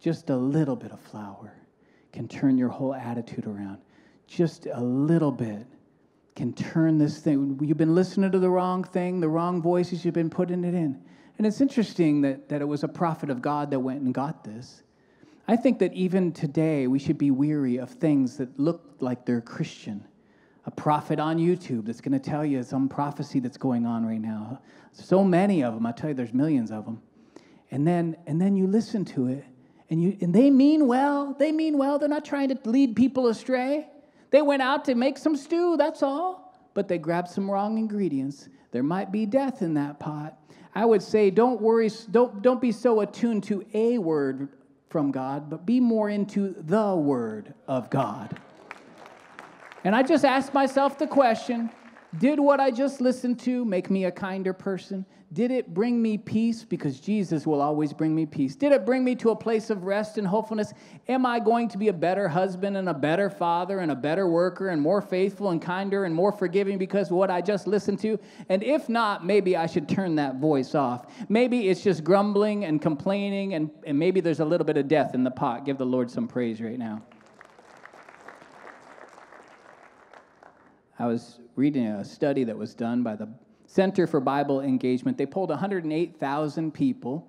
Just 0.01 0.29
a 0.29 0.36
little 0.36 0.75
bit 0.75 0.91
of 0.91 0.99
flour 0.99 1.53
can 2.12 2.27
turn 2.27 2.58
your 2.58 2.67
whole 2.67 2.93
attitude 2.93 3.47
around. 3.47 3.77
Just 4.27 4.65
a 4.65 4.81
little 4.81 5.31
bit 5.31 5.65
can 6.36 6.51
turn 6.51 6.97
this 6.97 7.19
thing. 7.19 7.58
You've 7.63 7.77
been 7.77 7.95
listening 7.95 8.34
to 8.34 8.39
the 8.39 8.49
wrong 8.49 8.84
thing, 8.84 9.21
the 9.21 9.29
wrong 9.29 9.62
voices, 9.62 10.03
you've 10.03 10.13
been 10.13 10.29
putting 10.29 10.65
it 10.65 10.73
in. 10.73 11.01
And 11.38 11.47
it's 11.47 11.62
interesting 11.62 12.19
that, 12.23 12.49
that 12.49 12.60
it 12.60 12.65
was 12.65 12.84
a 12.84 12.89
prophet 12.89 13.29
of 13.29 13.41
God 13.41 13.71
that 13.71 13.79
went 13.79 14.01
and 14.01 14.13
got 14.13 14.43
this. 14.43 14.84
I 15.47 15.55
think 15.55 15.79
that 15.79 15.93
even 15.93 16.34
today 16.34 16.88
we 16.88 16.99
should 16.99 17.17
be 17.17 17.31
weary 17.31 17.77
of 17.77 17.91
things 17.91 18.36
that 18.36 18.60
look 18.60 18.97
like 18.99 19.25
they're 19.25 19.39
Christian. 19.39 20.05
A 20.65 20.71
prophet 20.71 21.17
on 21.17 21.38
YouTube 21.38 21.86
that's 21.86 22.01
going 22.01 22.12
to 22.12 22.29
tell 22.29 22.45
you 22.45 22.62
some 22.62 22.89
prophecy 22.89 23.39
that's 23.39 23.55
going 23.55 23.86
on 23.86 24.05
right 24.05 24.19
now. 24.19 24.60
So 24.91 25.23
many 25.23 25.63
of 25.63 25.75
them, 25.75 25.86
I 25.86 25.93
tell 25.93 26.10
you, 26.10 26.13
there's 26.13 26.34
millions 26.34 26.71
of 26.71 26.84
them 26.84 27.01
and 27.76 27.86
then 27.86 28.16
and 28.26 28.40
then 28.40 28.56
you 28.56 28.68
listen 28.68 29.04
to 29.04 29.28
it 29.28 29.44
and 29.90 30.02
you 30.02 30.18
and 30.22 30.34
they 30.34 30.50
mean 30.50 30.88
well 30.88 31.36
they 31.38 31.52
mean 31.52 31.78
well 31.78 32.00
they're 32.00 32.08
not 32.08 32.24
trying 32.24 32.48
to 32.48 32.58
lead 32.64 32.96
people 32.96 33.28
astray. 33.28 33.86
They 34.32 34.42
went 34.42 34.62
out 34.62 34.86
to 34.86 34.96
make 34.96 35.18
some 35.18 35.36
stew 35.36 35.76
that's 35.76 36.02
all 36.02 36.58
but 36.74 36.88
they 36.88 36.98
grabbed 36.98 37.28
some 37.28 37.52
wrong 37.52 37.78
ingredients. 37.78 38.48
There 38.72 38.82
might 38.82 39.12
be 39.12 39.26
death 39.26 39.62
in 39.62 39.74
that 39.74 40.00
pot. 40.00 40.40
I 40.74 40.86
would 40.86 41.04
say 41.04 41.30
don't 41.30 41.60
worry 41.60 41.92
don't 42.12 42.42
don't 42.42 42.62
be 42.62 42.72
so 42.72 43.02
attuned 43.02 43.44
to 43.44 43.66
a 43.74 43.98
word 43.98 44.48
from 44.90 45.12
god 45.12 45.50
but 45.50 45.66
be 45.66 45.82
more 45.82 46.10
into 46.10 46.56
the 46.58 46.96
word 46.96 47.54
of 47.68 47.90
god. 47.90 48.40
And 49.84 49.94
i 49.94 50.02
just 50.02 50.24
asked 50.24 50.54
myself 50.54 50.98
the 50.98 51.08
question 51.08 51.70
did 52.19 52.39
what 52.39 52.60
i 52.60 52.71
just 52.71 53.01
listened 53.01 53.39
to 53.39 53.65
make 53.65 53.89
me 53.89 54.06
a 54.06 54.12
kinder 54.12 54.54
person 54.54 55.06
did 55.36 55.51
it 55.51 55.73
bring 55.73 56.01
me 56.01 56.17
peace? 56.17 56.63
Because 56.63 57.01
Jesus 57.01 57.45
will 57.45 57.62
always 57.62 57.91
bring 57.91 58.15
me 58.15 58.25
peace. 58.25 58.56
Did 58.56 58.71
it 58.71 58.86
bring 58.86 59.04
me 59.04 59.15
to 59.15 59.32
a 59.32 59.36
place 59.36 59.69
of 59.69 59.84
rest 59.84 60.17
and 60.17 60.25
hopefulness? 60.25 60.73
Am 61.10 61.25
I 61.25 61.39
going 61.39 61.67
to 61.69 61.78
be 61.78 61.89
a 61.89 61.93
better 61.93 62.30
husband 62.30 62.78
and 62.78 62.88
a 62.88 62.93
better 62.93 63.30
father 63.30 63.80
and 63.80 63.91
a 63.91 63.95
better 63.95 64.30
worker 64.30 64.69
and 64.69 64.82
more 64.82 65.01
faithful 65.01 65.49
and 65.49 65.62
kinder 65.62 66.06
and 66.06 66.15
more 66.15 66.32
forgiving 66.32 66.78
because 66.78 67.12
of 67.12 67.17
what 67.17 67.30
I 67.30 67.41
just 67.41 67.67
listened 67.67 67.99
to? 67.99 68.17
And 68.47 68.63
if 68.63 68.88
not, 68.88 69.25
maybe 69.25 69.58
I 69.58 69.65
should 69.65 69.89
turn 69.89 70.15
that 70.15 70.36
voice 70.36 70.73
off. 70.73 71.12
Maybe 71.28 71.67
it's 71.67 71.84
just 71.84 72.06
grumbling 72.06 72.63
and 72.63 72.82
complaining, 72.82 73.56
and, 73.56 73.71
and 73.86 73.99
maybe 73.99 74.21
there's 74.21 74.39
a 74.39 74.45
little 74.45 74.65
bit 74.65 74.78
of 74.78 74.88
death 74.88 75.15
in 75.15 75.25
the 75.25 75.32
pot. 75.32 75.65
Give 75.65 75.78
the 75.78 75.86
Lord 75.86 76.10
some 76.10 76.30
praise 76.30 76.62
right 76.62 76.80
now. 76.80 77.04
I 80.97 81.08
was 81.08 81.39
reading 81.58 81.88
a 81.88 82.05
study 82.05 82.45
that 82.45 82.58
was 82.58 82.73
done 82.73 83.03
by 83.03 83.17
the 83.17 83.27
Center 83.65 84.08
for 84.08 84.21
Bible 84.21 84.62
Engagement. 84.62 85.17
They 85.17 85.25
polled 85.25 85.49
108,000 85.49 86.73
people, 86.73 87.27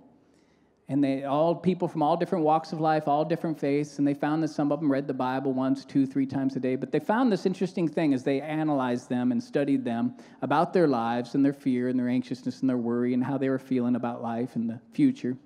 and 0.88 1.02
they 1.02 1.24
all 1.24 1.56
people 1.56 1.88
from 1.88 2.00
all 2.00 2.16
different 2.16 2.44
walks 2.44 2.72
of 2.72 2.80
life, 2.80 3.08
all 3.08 3.24
different 3.24 3.58
faiths, 3.58 3.98
and 3.98 4.06
they 4.06 4.14
found 4.14 4.40
that 4.44 4.48
some 4.48 4.70
of 4.70 4.78
them 4.78 4.92
read 4.92 5.08
the 5.08 5.14
Bible 5.14 5.52
once, 5.52 5.84
two, 5.84 6.06
three 6.06 6.26
times 6.26 6.54
a 6.54 6.60
day. 6.60 6.76
But 6.76 6.92
they 6.92 7.00
found 7.00 7.32
this 7.32 7.44
interesting 7.44 7.88
thing 7.88 8.14
as 8.14 8.22
they 8.22 8.40
analyzed 8.40 9.08
them 9.08 9.32
and 9.32 9.42
studied 9.42 9.84
them 9.84 10.14
about 10.42 10.72
their 10.72 10.86
lives 10.86 11.34
and 11.34 11.44
their 11.44 11.52
fear 11.52 11.88
and 11.88 11.98
their 11.98 12.08
anxiousness 12.08 12.60
and 12.60 12.70
their 12.70 12.76
worry 12.76 13.14
and 13.14 13.24
how 13.24 13.36
they 13.36 13.48
were 13.48 13.58
feeling 13.58 13.96
about 13.96 14.22
life 14.22 14.54
and 14.54 14.70
the 14.70 14.80
future. 14.92 15.36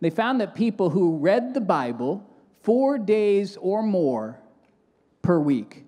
They 0.00 0.10
found 0.10 0.40
that 0.40 0.54
people 0.54 0.90
who 0.90 1.16
read 1.16 1.52
the 1.52 1.60
Bible 1.60 2.24
four 2.62 2.96
days 2.96 3.56
or 3.56 3.82
more 3.82 4.38
per 5.22 5.40
week 5.40 5.85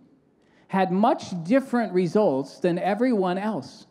had 0.68 0.92
much 0.92 1.24
different 1.44 1.92
results 1.92 2.60
than 2.60 2.78
everyone 2.78 3.38
else. 3.38 3.86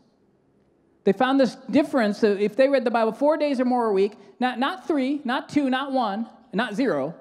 They 1.03 1.13
found 1.13 1.39
this 1.39 1.55
difference 1.71 2.23
if 2.23 2.55
they 2.55 2.69
read 2.69 2.83
the 2.83 2.91
Bible 2.91 3.11
four 3.11 3.37
days 3.37 3.59
or 3.59 3.65
more 3.65 3.87
a 3.87 3.93
week, 3.93 4.13
not, 4.39 4.59
not 4.59 4.87
three, 4.87 5.21
not 5.23 5.49
two, 5.49 5.69
not 5.69 5.91
one, 5.91 6.27
not 6.53 6.75
zero, 6.75 7.15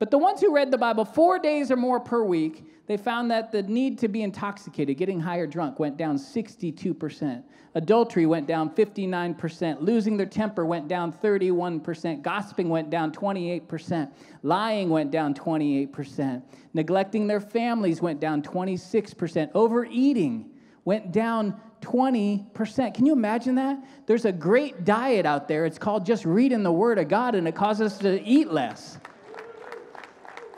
but 0.00 0.10
the 0.10 0.16
ones 0.16 0.40
who 0.40 0.52
read 0.52 0.70
the 0.70 0.78
Bible 0.78 1.04
four 1.04 1.38
days 1.38 1.70
or 1.70 1.76
more 1.76 2.00
per 2.00 2.24
week, 2.24 2.64
they 2.86 2.96
found 2.96 3.30
that 3.30 3.52
the 3.52 3.62
need 3.62 3.98
to 3.98 4.08
be 4.08 4.22
intoxicated, 4.22 4.96
getting 4.96 5.20
high 5.20 5.36
or 5.36 5.46
drunk, 5.46 5.78
went 5.78 5.98
down 5.98 6.16
62%. 6.16 7.44
Adultery 7.74 8.24
went 8.24 8.46
down 8.46 8.70
59%. 8.70 9.82
Losing 9.82 10.16
their 10.16 10.24
temper 10.24 10.64
went 10.64 10.88
down 10.88 11.12
31%. 11.12 12.22
Gossiping 12.22 12.70
went 12.70 12.88
down 12.88 13.12
28%. 13.12 14.10
Lying 14.42 14.88
went 14.88 15.10
down 15.10 15.34
28%. 15.34 16.42
Neglecting 16.72 17.26
their 17.26 17.40
families 17.40 18.00
went 18.00 18.20
down 18.20 18.40
26%. 18.42 19.50
Overeating 19.54 20.50
went 20.86 21.12
down 21.12 21.60
20%. 21.82 22.94
Can 22.94 23.04
you 23.04 23.12
imagine 23.12 23.54
that? 23.56 23.84
There's 24.06 24.24
a 24.24 24.32
great 24.32 24.86
diet 24.86 25.26
out 25.26 25.46
there. 25.46 25.66
It's 25.66 25.78
called 25.78 26.06
just 26.06 26.24
reading 26.24 26.62
the 26.62 26.72
Word 26.72 26.98
of 26.98 27.08
God, 27.08 27.34
and 27.34 27.46
it 27.46 27.54
causes 27.54 27.92
us 27.92 27.98
to 27.98 28.22
eat 28.22 28.50
less. 28.50 28.98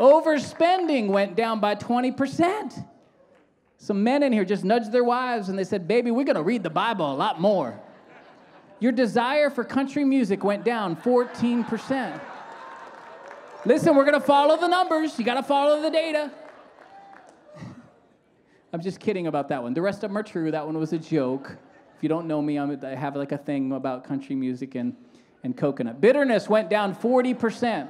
Overspending 0.02 1.06
went 1.06 1.36
down 1.36 1.60
by 1.60 1.76
20%. 1.76 2.84
Some 3.78 4.02
men 4.02 4.24
in 4.24 4.32
here 4.32 4.44
just 4.44 4.64
nudged 4.64 4.90
their 4.90 5.04
wives 5.04 5.48
and 5.48 5.56
they 5.56 5.62
said, 5.62 5.86
Baby, 5.86 6.10
we're 6.10 6.24
going 6.24 6.34
to 6.34 6.42
read 6.42 6.64
the 6.64 6.70
Bible 6.70 7.12
a 7.12 7.14
lot 7.14 7.40
more. 7.40 7.80
Your 8.80 8.90
desire 8.90 9.48
for 9.48 9.62
country 9.62 10.02
music 10.02 10.42
went 10.42 10.64
down 10.64 10.96
14%. 10.96 12.20
Listen, 13.64 13.94
we're 13.94 14.04
going 14.04 14.20
to 14.20 14.26
follow 14.26 14.56
the 14.56 14.66
numbers. 14.66 15.16
You 15.20 15.24
got 15.24 15.34
to 15.34 15.42
follow 15.44 15.80
the 15.80 15.90
data. 15.90 16.32
I'm 18.72 18.82
just 18.82 18.98
kidding 18.98 19.28
about 19.28 19.50
that 19.50 19.62
one. 19.62 19.72
The 19.72 19.82
rest 19.82 20.02
of 20.02 20.10
them 20.10 20.18
are 20.18 20.24
true. 20.24 20.50
That 20.50 20.66
one 20.66 20.76
was 20.78 20.92
a 20.92 20.98
joke. 20.98 21.56
If 21.96 22.02
you 22.02 22.08
don't 22.08 22.26
know 22.26 22.42
me, 22.42 22.58
I'm, 22.58 22.76
I 22.84 22.96
have 22.96 23.14
like 23.14 23.30
a 23.30 23.38
thing 23.38 23.70
about 23.70 24.02
country 24.02 24.34
music 24.34 24.74
and, 24.74 24.96
and 25.44 25.56
coconut. 25.56 26.00
Bitterness 26.00 26.48
went 26.48 26.70
down 26.70 26.92
40%. 26.92 27.88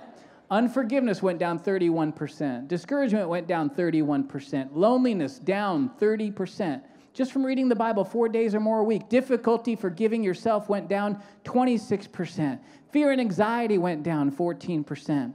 Unforgiveness 0.53 1.23
went 1.23 1.39
down 1.39 1.59
31%. 1.59 2.69
Discouragement 2.69 3.27
went 3.27 3.47
down 3.47 3.71
31%. 3.71 4.69
Loneliness 4.75 5.39
down 5.39 5.91
30%. 5.99 6.83
Just 7.15 7.33
from 7.33 7.43
reading 7.43 7.71
the 7.71 7.75
Bible 7.75 8.05
four 8.05 8.29
days 8.29 8.55
or 8.55 8.61
more 8.61 8.81
a 8.81 8.85
week. 8.85 9.09
Difficulty 9.09 9.75
forgiving 9.75 10.23
yourself 10.23 10.69
went 10.69 10.89
down 10.89 11.23
26%. 11.45 12.61
Fear 12.91 13.13
and 13.13 13.21
anxiety 13.23 13.79
went 13.79 14.03
down 14.03 14.31
14%. 14.31 15.33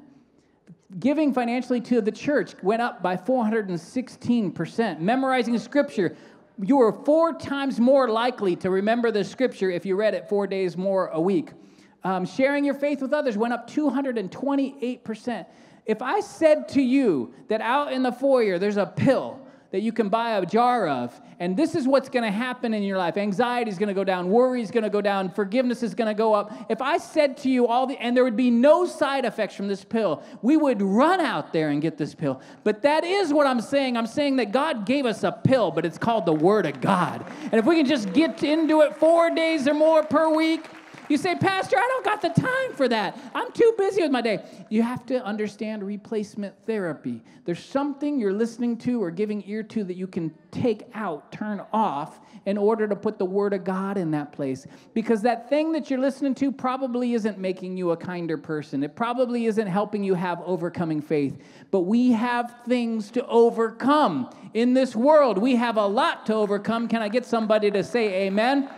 Giving 1.00 1.34
financially 1.34 1.82
to 1.82 2.00
the 2.00 2.12
church 2.12 2.54
went 2.62 2.84
up 2.84 3.02
by 3.02 3.18
416%. 3.18 5.00
Memorizing 5.00 5.58
scripture, 5.58 6.16
you 6.62 6.78
were 6.78 6.92
four 6.92 7.34
times 7.34 7.80
more 7.80 8.08
likely 8.08 8.56
to 8.58 8.70
remember 8.70 9.10
the 9.10 9.24
scripture 9.24 9.72
if 9.72 9.84
you 9.84 9.96
read 9.96 10.14
it 10.14 10.30
four 10.30 10.46
days 10.46 10.78
more 10.78 11.08
a 11.08 11.20
week. 11.20 11.54
Um, 12.08 12.26
sharing 12.26 12.64
your 12.64 12.74
faith 12.74 13.02
with 13.02 13.12
others 13.12 13.38
went 13.38 13.54
up 13.54 13.70
228%. 13.70 15.46
If 15.86 16.02
I 16.02 16.22
said 16.22 16.70
to 16.70 16.82
you 16.82 17.34
that 17.50 17.60
out 17.60 17.92
in 17.92 18.02
the 18.02 18.14
foyer 18.14 18.58
there's 18.58 18.78
a 18.78 18.86
pill 18.86 19.42
that 19.72 19.82
you 19.82 19.92
can 19.92 20.08
buy 20.08 20.38
a 20.38 20.46
jar 20.46 20.88
of. 20.88 21.20
And 21.42 21.58
this 21.58 21.76
is 21.76 21.86
what's 21.86 22.08
going 22.08 22.24
to 22.24 22.32
happen 22.32 22.74
in 22.74 22.84
your 22.84 22.98
life. 22.98 23.18
Anxiety 23.18 23.70
is 23.70 23.78
going 23.78 23.90
to 23.90 23.94
go 23.94 24.06
down, 24.06 24.30
worry 24.30 24.62
is 24.62 24.72
going 24.72 24.86
to 24.86 24.90
go 24.90 25.02
down, 25.02 25.30
forgiveness 25.30 25.84
is 25.84 25.94
going 25.94 26.08
to 26.08 26.14
go 26.14 26.34
up. 26.34 26.54
If 26.70 26.82
I 26.82 26.98
said 26.98 27.36
to 27.40 27.50
you 27.50 27.68
all 27.68 27.86
the 27.88 27.98
and 28.02 28.16
there 28.16 28.24
would 28.24 28.38
be 28.38 28.52
no 28.52 28.86
side 28.86 29.26
effects 29.26 29.56
from 29.56 29.68
this 29.68 29.84
pill, 29.84 30.24
we 30.42 30.56
would 30.56 30.82
run 30.82 31.20
out 31.20 31.52
there 31.52 31.68
and 31.72 31.82
get 31.82 31.98
this 31.98 32.16
pill. 32.16 32.40
But 32.64 32.84
that 32.84 33.04
is 33.04 33.34
what 33.34 33.48
I'm 33.48 33.60
saying. 33.60 33.98
I'm 33.98 34.08
saying 34.08 34.38
that 34.38 34.54
God 34.54 34.86
gave 34.86 35.06
us 35.06 35.26
a 35.26 35.34
pill, 35.34 35.72
but 35.72 35.86
it's 35.86 35.98
called 35.98 36.26
the 36.26 36.32
word 36.32 36.66
of 36.66 36.80
God. 36.80 37.26
And 37.42 37.56
if 37.56 37.66
we 37.66 37.76
can 37.76 37.86
just 37.86 38.14
get 38.14 38.42
into 38.44 38.80
it 38.80 38.96
4 38.96 39.32
days 39.32 39.68
or 39.68 39.74
more 39.74 40.04
per 40.04 40.34
week, 40.34 40.66
you 41.10 41.18
say, 41.18 41.36
Pastor, 41.36 41.78
I 41.78 41.88
don't 41.88 42.06
got 42.06 42.22
the 42.22 42.42
time 42.42 42.74
for 42.74 42.88
that. 42.88 43.18
I'm 43.34 43.52
too 43.52 43.74
busy 43.78 44.02
with 44.02 44.12
my 44.12 44.22
day. 44.22 44.44
You 44.70 44.82
have 44.84 45.06
to 45.08 45.24
understand 45.24 45.84
replacement 45.84 46.56
therapy. 46.66 47.24
There's 47.46 47.64
something 47.64 48.20
you're 48.20 48.34
listening 48.34 48.78
to 48.80 49.02
or 49.02 49.12
giving 49.12 49.44
ear 49.48 49.64
to 49.64 49.84
that 49.86 49.96
you 49.96 50.08
can 50.08 50.34
take 50.52 50.88
out, 50.94 51.32
turn 51.32 51.62
off, 51.72 52.20
in 52.46 52.58
order 52.58 52.88
to 52.88 52.96
put 52.96 53.18
the 53.18 53.26
Word 53.26 53.54
of 53.54 53.64
God 53.64 53.98
in 53.98 54.12
that 54.12 54.32
place. 54.32 54.66
Because 54.94 55.22
that 55.24 55.50
thing 55.50 55.74
that 55.74 55.90
you're 55.90 56.00
listening 56.00 56.34
to 56.36 56.52
probably 56.52 57.14
isn't 57.14 57.38
making 57.38 57.78
you 57.78 57.92
a 57.92 57.98
kinder 57.98 58.38
person. 58.38 58.84
It 58.84 58.96
probably 58.96 59.46
isn't 59.48 59.68
helping 59.68 60.04
you 60.04 60.14
have 60.14 60.42
overcoming 60.46 61.02
faith. 61.02 61.38
But 61.72 61.82
we 61.82 62.12
have 62.12 62.56
things 62.66 63.12
to 63.12 63.26
overcome 63.28 64.30
in 64.54 64.74
this 64.74 64.96
world. 64.96 65.38
We 65.38 65.56
have 65.58 65.78
a 65.78 65.86
lot 65.86 66.26
to 66.28 66.34
overcome. 66.34 66.88
Can 66.88 67.02
I 67.02 67.10
get 67.10 67.26
somebody 67.26 67.70
to 67.72 67.84
say 67.84 68.28
amen? 68.28 68.70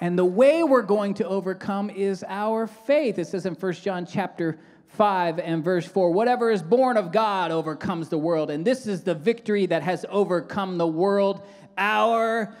And 0.00 0.18
the 0.18 0.24
way 0.24 0.62
we're 0.62 0.82
going 0.82 1.14
to 1.14 1.26
overcome 1.26 1.90
is 1.90 2.24
our 2.28 2.66
faith. 2.66 3.18
It 3.18 3.26
says 3.26 3.46
in 3.46 3.54
1 3.54 3.72
John 3.74 4.06
chapter 4.06 4.58
5 4.88 5.38
and 5.38 5.64
verse 5.64 5.86
4 5.86 6.10
whatever 6.10 6.50
is 6.50 6.62
born 6.62 6.96
of 6.96 7.12
God 7.12 7.50
overcomes 7.50 8.08
the 8.08 8.18
world. 8.18 8.50
And 8.50 8.64
this 8.64 8.86
is 8.86 9.02
the 9.02 9.14
victory 9.14 9.66
that 9.66 9.82
has 9.82 10.04
overcome 10.08 10.78
the 10.78 10.86
world, 10.86 11.42
our 11.78 12.54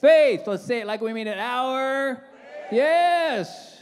faith. 0.00 0.42
Let's 0.46 0.64
say 0.64 0.80
it 0.80 0.86
like 0.86 1.00
we 1.00 1.12
mean 1.12 1.26
it. 1.26 1.38
Our 1.38 2.16
faith. 2.16 2.72
Yes. 2.72 3.76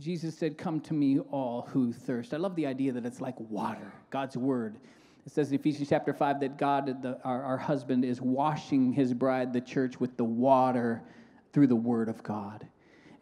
Jesus 0.00 0.36
said, 0.36 0.58
Come 0.58 0.80
to 0.82 0.94
me, 0.94 1.18
all 1.18 1.68
who 1.72 1.92
thirst. 1.92 2.34
I 2.34 2.36
love 2.36 2.56
the 2.56 2.66
idea 2.66 2.92
that 2.92 3.06
it's 3.06 3.20
like 3.20 3.38
water, 3.38 3.92
God's 4.10 4.36
word. 4.36 4.76
It 5.26 5.32
says 5.32 5.48
in 5.48 5.54
Ephesians 5.54 5.88
chapter 5.88 6.12
5 6.12 6.40
that 6.40 6.58
God, 6.58 7.02
the, 7.02 7.18
our, 7.24 7.42
our 7.42 7.56
husband, 7.56 8.04
is 8.04 8.20
washing 8.20 8.92
his 8.92 9.14
bride, 9.14 9.52
the 9.52 9.60
church, 9.60 9.98
with 9.98 10.16
the 10.16 10.24
water 10.24 11.02
through 11.54 11.68
the 11.68 11.76
Word 11.76 12.10
of 12.10 12.22
God. 12.22 12.66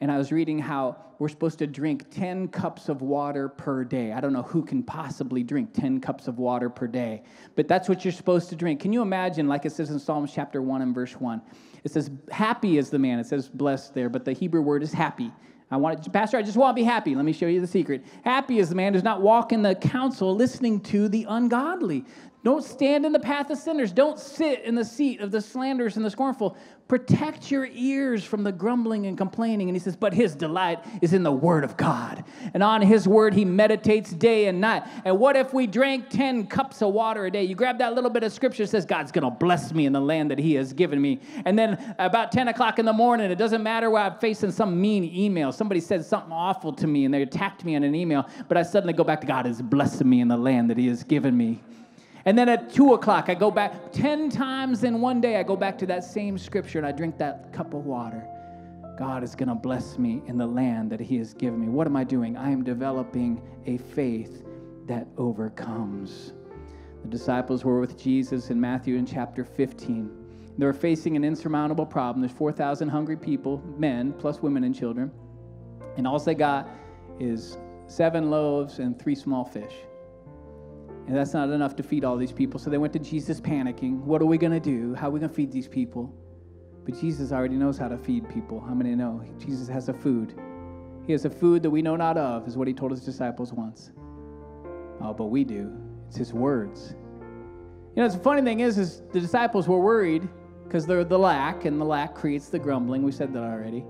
And 0.01 0.11
I 0.11 0.19
was 0.19 0.33
reading 0.33 0.59
how 0.59 0.97
we're 1.21 1.29
supposed 1.29 1.61
to 1.61 1.69
drink 1.69 2.07
10 2.11 2.49
cups 2.49 2.89
of 2.89 3.03
water 3.03 3.49
per 3.49 3.85
day. 3.85 4.13
I 4.13 4.21
don't 4.21 4.33
know 4.33 4.43
who 4.43 4.65
can 4.65 4.83
possibly 4.83 5.45
drink 5.45 5.73
10 5.73 6.01
cups 6.01 6.27
of 6.27 6.41
water 6.41 6.69
per 6.69 6.89
day, 6.89 7.23
but 7.55 7.69
that's 7.69 7.89
what 7.89 8.05
you're 8.05 8.11
supposed 8.11 8.49
to 8.49 8.57
drink. 8.57 8.81
Can 8.81 8.93
you 8.93 9.03
imagine, 9.03 9.47
like 9.47 9.65
it 9.65 9.71
says 9.71 9.91
in 9.91 10.01
Psalms 10.01 10.33
chapter 10.35 10.61
1 10.61 10.83
and 10.83 10.93
verse 10.93 11.13
1? 11.13 11.41
It 11.85 11.93
says, 11.93 12.11
Happy 12.33 12.79
is 12.79 12.91
the 12.91 12.99
man. 12.99 13.21
It 13.21 13.27
says 13.27 13.49
blessed 13.49 13.95
there, 13.95 14.09
but 14.09 14.25
the 14.25 14.33
Hebrew 14.33 14.63
word 14.63 14.83
is 14.83 14.93
happy. 14.93 15.31
I 15.71 15.77
want 15.77 16.05
it, 16.05 16.13
Pastor, 16.13 16.37
I 16.37 16.43
just 16.43 16.57
want 16.57 16.77
to 16.77 16.81
be 16.81 16.85
happy. 16.85 17.15
Let 17.15 17.25
me 17.25 17.33
show 17.33 17.47
you 17.47 17.61
the 17.61 17.67
secret. 17.67 18.05
Happy 18.25 18.59
is 18.59 18.69
the 18.69 18.75
man 18.75 18.93
who 18.93 18.99
does 18.99 19.05
not 19.05 19.23
walk 19.23 19.53
in 19.53 19.63
the 19.63 19.75
counsel 19.75 20.35
listening 20.35 20.81
to 20.81 21.09
the 21.09 21.25
ungodly. 21.29 22.05
Don't 22.45 22.65
stand 22.65 23.07
in 23.07 23.13
the 23.13 23.21
path 23.21 23.51
of 23.51 23.59
sinners. 23.59 23.93
Don't 23.93 24.19
sit 24.19 24.65
in 24.65 24.75
the 24.75 24.85
seat 24.85 25.21
of 25.21 25.31
the 25.31 25.41
slanderers 25.41 25.97
and 25.97 26.05
the 26.05 26.11
scornful. 26.11 26.57
Protect 26.89 27.53
your 27.53 27.69
ears 27.73 28.25
from 28.25 28.43
the 28.43 28.51
grumbling 28.51 29.07
and 29.07 29.17
complaining. 29.17 29.69
And 29.69 29.77
he 29.77 29.79
says, 29.79 29.95
But 29.95 30.13
his 30.13 30.35
delight 30.35 30.85
is 31.01 31.13
in 31.13 31.23
the 31.23 31.31
word 31.31 31.63
of 31.63 31.77
God. 31.77 32.25
And 32.53 32.61
on 32.61 32.83
his 32.83 33.07
word 33.07 33.33
he 33.33 33.45
meditates 33.45 34.11
day 34.11 34.49
and 34.49 34.61
night. 34.61 34.83
And 35.05 35.21
what 35.21 35.37
if 35.37 35.55
we 35.55 35.69
drank 35.69 36.11
10 36.11 36.49
cups 36.49 36.83
of 36.83 36.93
water 36.93 37.27
a 37.27 37.31
day? 37.31 37.45
You 37.45 37.55
grab 37.55 37.79
that 37.79 37.95
little 37.95 38.11
bit 38.11 38.25
of 38.25 38.33
scripture, 38.33 38.67
says, 38.67 38.85
God's 38.85 39.13
going 39.13 39.25
to 39.25 39.31
bless 39.31 39.73
me 39.73 39.87
in 39.87 39.93
the 39.93 40.01
land 40.01 40.33
that 40.33 40.41
he 40.41 40.55
has 40.55 40.73
given 40.73 41.01
me. 41.01 41.21
And 41.45 41.57
then 41.57 41.95
about 42.01 42.33
10 42.33 42.49
o'clock 42.49 42.81
in 42.81 42.85
the 42.85 42.93
morning, 42.93 43.31
it 43.31 43.37
doesn't 43.37 43.63
matter 43.63 43.89
where 43.89 44.03
I'm 44.03 44.19
facing 44.19 44.51
some 44.51 44.81
mean 44.81 45.05
email. 45.05 45.53
Somebody 45.53 45.81
said 45.81 46.05
something 46.05 46.33
awful 46.33 46.73
to 46.73 46.89
me 46.89 47.05
and 47.05 47.15
they 47.15 47.23
attacked 47.23 47.65
me 47.65 47.77
on 47.77 47.85
an 47.85 47.95
email. 47.95 48.29
But 48.49 48.57
I 48.57 48.65
suddenly 48.65 48.95
go 48.95 49.05
back 49.05 49.21
to 49.21 49.29
God 49.29 49.47
is 49.47 49.63
blessing 49.63 50.11
me 50.11 50.21
in 50.21 50.27
the 50.27 50.37
land 50.37 50.71
that 50.71 50.77
he 50.77 50.89
has 50.89 51.05
given 51.05 51.37
me. 51.37 51.63
And 52.25 52.39
then 52.39 52.49
at 52.49 52.73
two 52.73 52.95
o'clock, 52.95 53.29
I 53.29 53.35
go 53.35 53.51
back 53.51 53.93
10 53.93 54.31
times 54.31 54.85
in 54.85 55.01
one 55.01 55.21
day, 55.21 55.37
I 55.37 55.43
go 55.43 55.57
back 55.57 55.77
to 55.79 55.87
that 55.87 56.05
same 56.05 56.39
scripture 56.39 56.79
and 56.79 56.87
I 56.87 56.93
drink 56.93 57.19
that 57.19 57.53
cup 57.53 57.75
of 57.75 57.85
water. 57.85 58.25
God 58.99 59.25
is 59.25 59.35
going 59.35 59.49
to 59.49 59.55
bless 59.55 59.99
me 59.99 60.23
in 60.27 60.39
the 60.39 60.47
land 60.47 60.91
that 60.93 61.01
He 61.01 61.17
has 61.19 61.35
given 61.35 61.61
me. 61.61 61.69
What 61.69 61.87
am 61.87 61.97
I 61.97 62.05
doing? 62.05 62.37
I 62.37 62.51
am 62.51 62.63
developing 62.63 63.43
a 63.67 63.79
faith 63.79 64.45
that 64.87 65.09
overcomes. 65.17 66.35
The 67.03 67.09
disciples 67.09 67.65
were 67.65 67.81
with 67.81 68.01
Jesus 68.01 68.51
in 68.51 68.61
Matthew 68.61 68.97
in 68.97 69.07
chapter 69.07 69.45
15. 69.45 70.11
They 70.59 70.67
were 70.67 70.73
facing 70.73 71.17
an 71.17 71.25
insurmountable 71.25 71.87
problem. 71.87 72.21
There's 72.21 72.37
4,000 72.37 72.89
hungry 72.89 73.17
people, 73.17 73.63
men, 73.79 74.13
plus 74.13 74.41
women 74.41 74.65
and 74.65 74.75
children. 74.75 75.11
And 75.97 76.07
all 76.07 76.19
they 76.19 76.35
got 76.35 76.69
is 77.19 77.59
seven 77.87 78.31
loaves 78.31 78.79
and 78.79 78.99
three 78.99 79.15
small 79.15 79.45
fish. 79.45 79.75
And 81.07 81.17
that's 81.17 81.35
not 81.35 81.51
enough 81.51 81.75
to 81.77 81.83
feed 81.83 82.05
all 82.05 82.17
these 82.17 82.33
people. 82.33 82.61
So 82.61 82.71
they 82.71 82.79
went 82.79 82.93
to 82.93 82.99
Jesus 82.99 83.41
panicking. 83.41 84.01
What 84.01 84.23
are 84.23 84.27
we 84.27 84.39
going 84.39 84.53
to 84.53 84.61
do? 84.61 84.95
How 84.95 85.09
are 85.09 85.11
we 85.11 85.21
going 85.21 85.31
to 85.31 85.35
feed 85.35 85.51
these 85.51 85.69
people? 85.69 86.15
But 86.85 87.01
Jesus 87.01 87.33
already 87.33 87.57
knows 87.57 87.79
how 87.79 87.89
to 87.89 87.99
feed 87.99 88.29
people. 88.29 88.61
How 88.61 88.75
many 88.75 88.95
know? 88.95 89.25
Jesus 89.39 89.69
has 89.69 89.89
a 89.89 89.93
food. 89.93 90.35
He 91.07 91.13
has 91.13 91.25
a 91.25 91.31
food 91.31 91.63
that 91.63 91.71
we 91.71 91.83
know 91.83 91.97
not 91.97 92.17
of, 92.17 92.47
is 92.47 92.57
what 92.57 92.69
he 92.69 92.75
told 92.75 92.93
his 92.93 93.05
disciples 93.05 93.53
once. 93.53 93.93
Oh, 95.01 95.13
but 95.13 95.27
we 95.27 95.45
do. 95.45 95.73
It's 96.09 96.17
his 96.17 96.33
words. 96.33 96.95
You 97.95 98.03
know, 98.03 98.09
the 98.09 98.19
funny 98.19 98.43
thing 98.43 98.61
is, 98.61 98.79
is 98.79 99.03
the 99.13 99.21
disciples 99.21 99.69
were 99.69 99.81
worried 99.81 100.29
because 100.65 100.87
they're 100.87 101.05
the 101.05 101.19
lack, 101.19 101.65
and 101.65 101.81
the 101.81 101.85
lack 101.85 102.15
creates 102.15 102.49
the 102.49 102.59
grumbling. 102.59 103.03
We 103.03 103.13
said 103.13 103.33
that 103.33 103.43
already. 103.43 103.85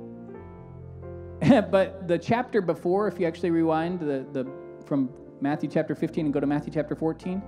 but 1.70 2.08
the 2.08 2.18
chapter 2.18 2.60
before, 2.60 3.08
if 3.08 3.20
you 3.20 3.26
actually 3.26 3.50
rewind 3.50 4.00
the, 4.00 4.26
the 4.32 4.50
from 4.86 5.10
Matthew 5.42 5.68
chapter 5.68 5.96
15 5.96 6.26
and 6.26 6.32
go 6.32 6.38
to 6.38 6.46
Matthew 6.46 6.72
chapter 6.72 6.94
14, 6.94 7.42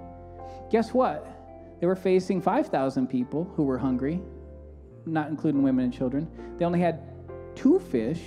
guess 0.69 0.93
what? 0.93 1.25
They 1.81 1.87
were 1.87 1.95
facing 1.95 2.43
5,000 2.43 3.07
people 3.07 3.45
who 3.55 3.63
were 3.63 3.79
hungry, 3.79 4.21
not 5.07 5.29
including 5.29 5.63
women 5.63 5.85
and 5.85 5.95
children. 5.95 6.29
They 6.59 6.65
only 6.65 6.81
had 6.81 7.01
two 7.55 7.79
fish 7.79 8.21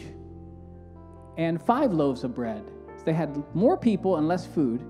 and 1.37 1.61
five 1.61 1.91
loaves 1.91 2.23
of 2.23 2.33
bread. 2.33 2.63
So 2.95 3.03
they 3.03 3.13
had 3.13 3.43
more 3.53 3.75
people 3.77 4.15
and 4.15 4.27
less 4.27 4.45
food. 4.45 4.81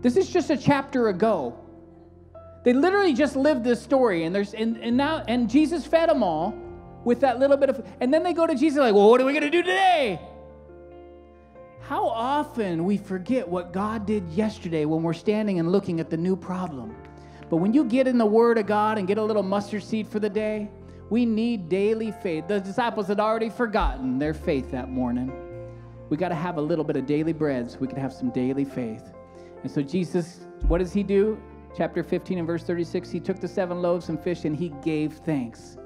This 0.00 0.16
is 0.16 0.30
just 0.30 0.48
a 0.48 0.56
chapter 0.56 1.08
ago. 1.08 1.58
They 2.64 2.72
literally 2.72 3.12
just 3.12 3.36
lived 3.36 3.62
this 3.62 3.82
story, 3.82 4.24
and 4.24 4.34
there's 4.34 4.54
and, 4.54 4.78
and 4.78 4.96
now 4.96 5.22
and 5.28 5.50
Jesus 5.50 5.86
fed 5.86 6.08
them 6.08 6.22
all 6.22 6.54
with 7.04 7.20
that 7.20 7.38
little 7.38 7.58
bit 7.58 7.68
of, 7.68 7.86
and 8.00 8.12
then 8.12 8.22
they 8.22 8.32
go 8.32 8.46
to 8.46 8.54
Jesus 8.54 8.78
like, 8.78 8.94
well, 8.94 9.10
what 9.10 9.20
are 9.20 9.26
we 9.26 9.34
gonna 9.34 9.50
do 9.50 9.62
today? 9.62 10.18
How 11.88 12.08
often 12.08 12.84
we 12.84 12.96
forget 12.96 13.46
what 13.46 13.72
God 13.72 14.06
did 14.06 14.28
yesterday 14.30 14.84
when 14.86 15.02
we're 15.02 15.12
standing 15.12 15.58
and 15.58 15.70
looking 15.70 16.00
at 16.00 16.08
the 16.08 16.16
new 16.16 16.34
problem. 16.34 16.96
But 17.50 17.58
when 17.58 17.74
you 17.74 17.84
get 17.84 18.08
in 18.08 18.16
the 18.16 18.26
Word 18.26 18.56
of 18.56 18.66
God 18.66 18.96
and 18.96 19.06
get 19.06 19.18
a 19.18 19.22
little 19.22 19.42
mustard 19.42 19.82
seed 19.82 20.08
for 20.08 20.18
the 20.18 20.30
day, 20.30 20.70
we 21.10 21.26
need 21.26 21.68
daily 21.68 22.10
faith. 22.10 22.48
The 22.48 22.58
disciples 22.58 23.08
had 23.08 23.20
already 23.20 23.50
forgotten 23.50 24.18
their 24.18 24.32
faith 24.32 24.70
that 24.70 24.88
morning. 24.88 25.30
We 26.08 26.16
got 26.16 26.30
to 26.30 26.34
have 26.34 26.56
a 26.56 26.62
little 26.62 26.84
bit 26.84 26.96
of 26.96 27.04
daily 27.04 27.34
bread 27.34 27.70
so 27.70 27.78
we 27.78 27.86
can 27.86 27.98
have 27.98 28.12
some 28.12 28.30
daily 28.30 28.64
faith. 28.64 29.12
And 29.62 29.70
so, 29.70 29.82
Jesus, 29.82 30.46
what 30.66 30.78
does 30.78 30.92
He 30.92 31.02
do? 31.02 31.38
chapter 31.76 32.02
15 32.02 32.38
and 32.38 32.46
verse 32.46 32.62
36, 32.62 33.10
he 33.10 33.20
took 33.20 33.40
the 33.40 33.48
seven 33.48 33.82
loaves 33.82 34.08
and 34.08 34.20
fish 34.20 34.44
and 34.44 34.56
he 34.56 34.68
gave 34.82 35.14
thanks. 35.14 35.76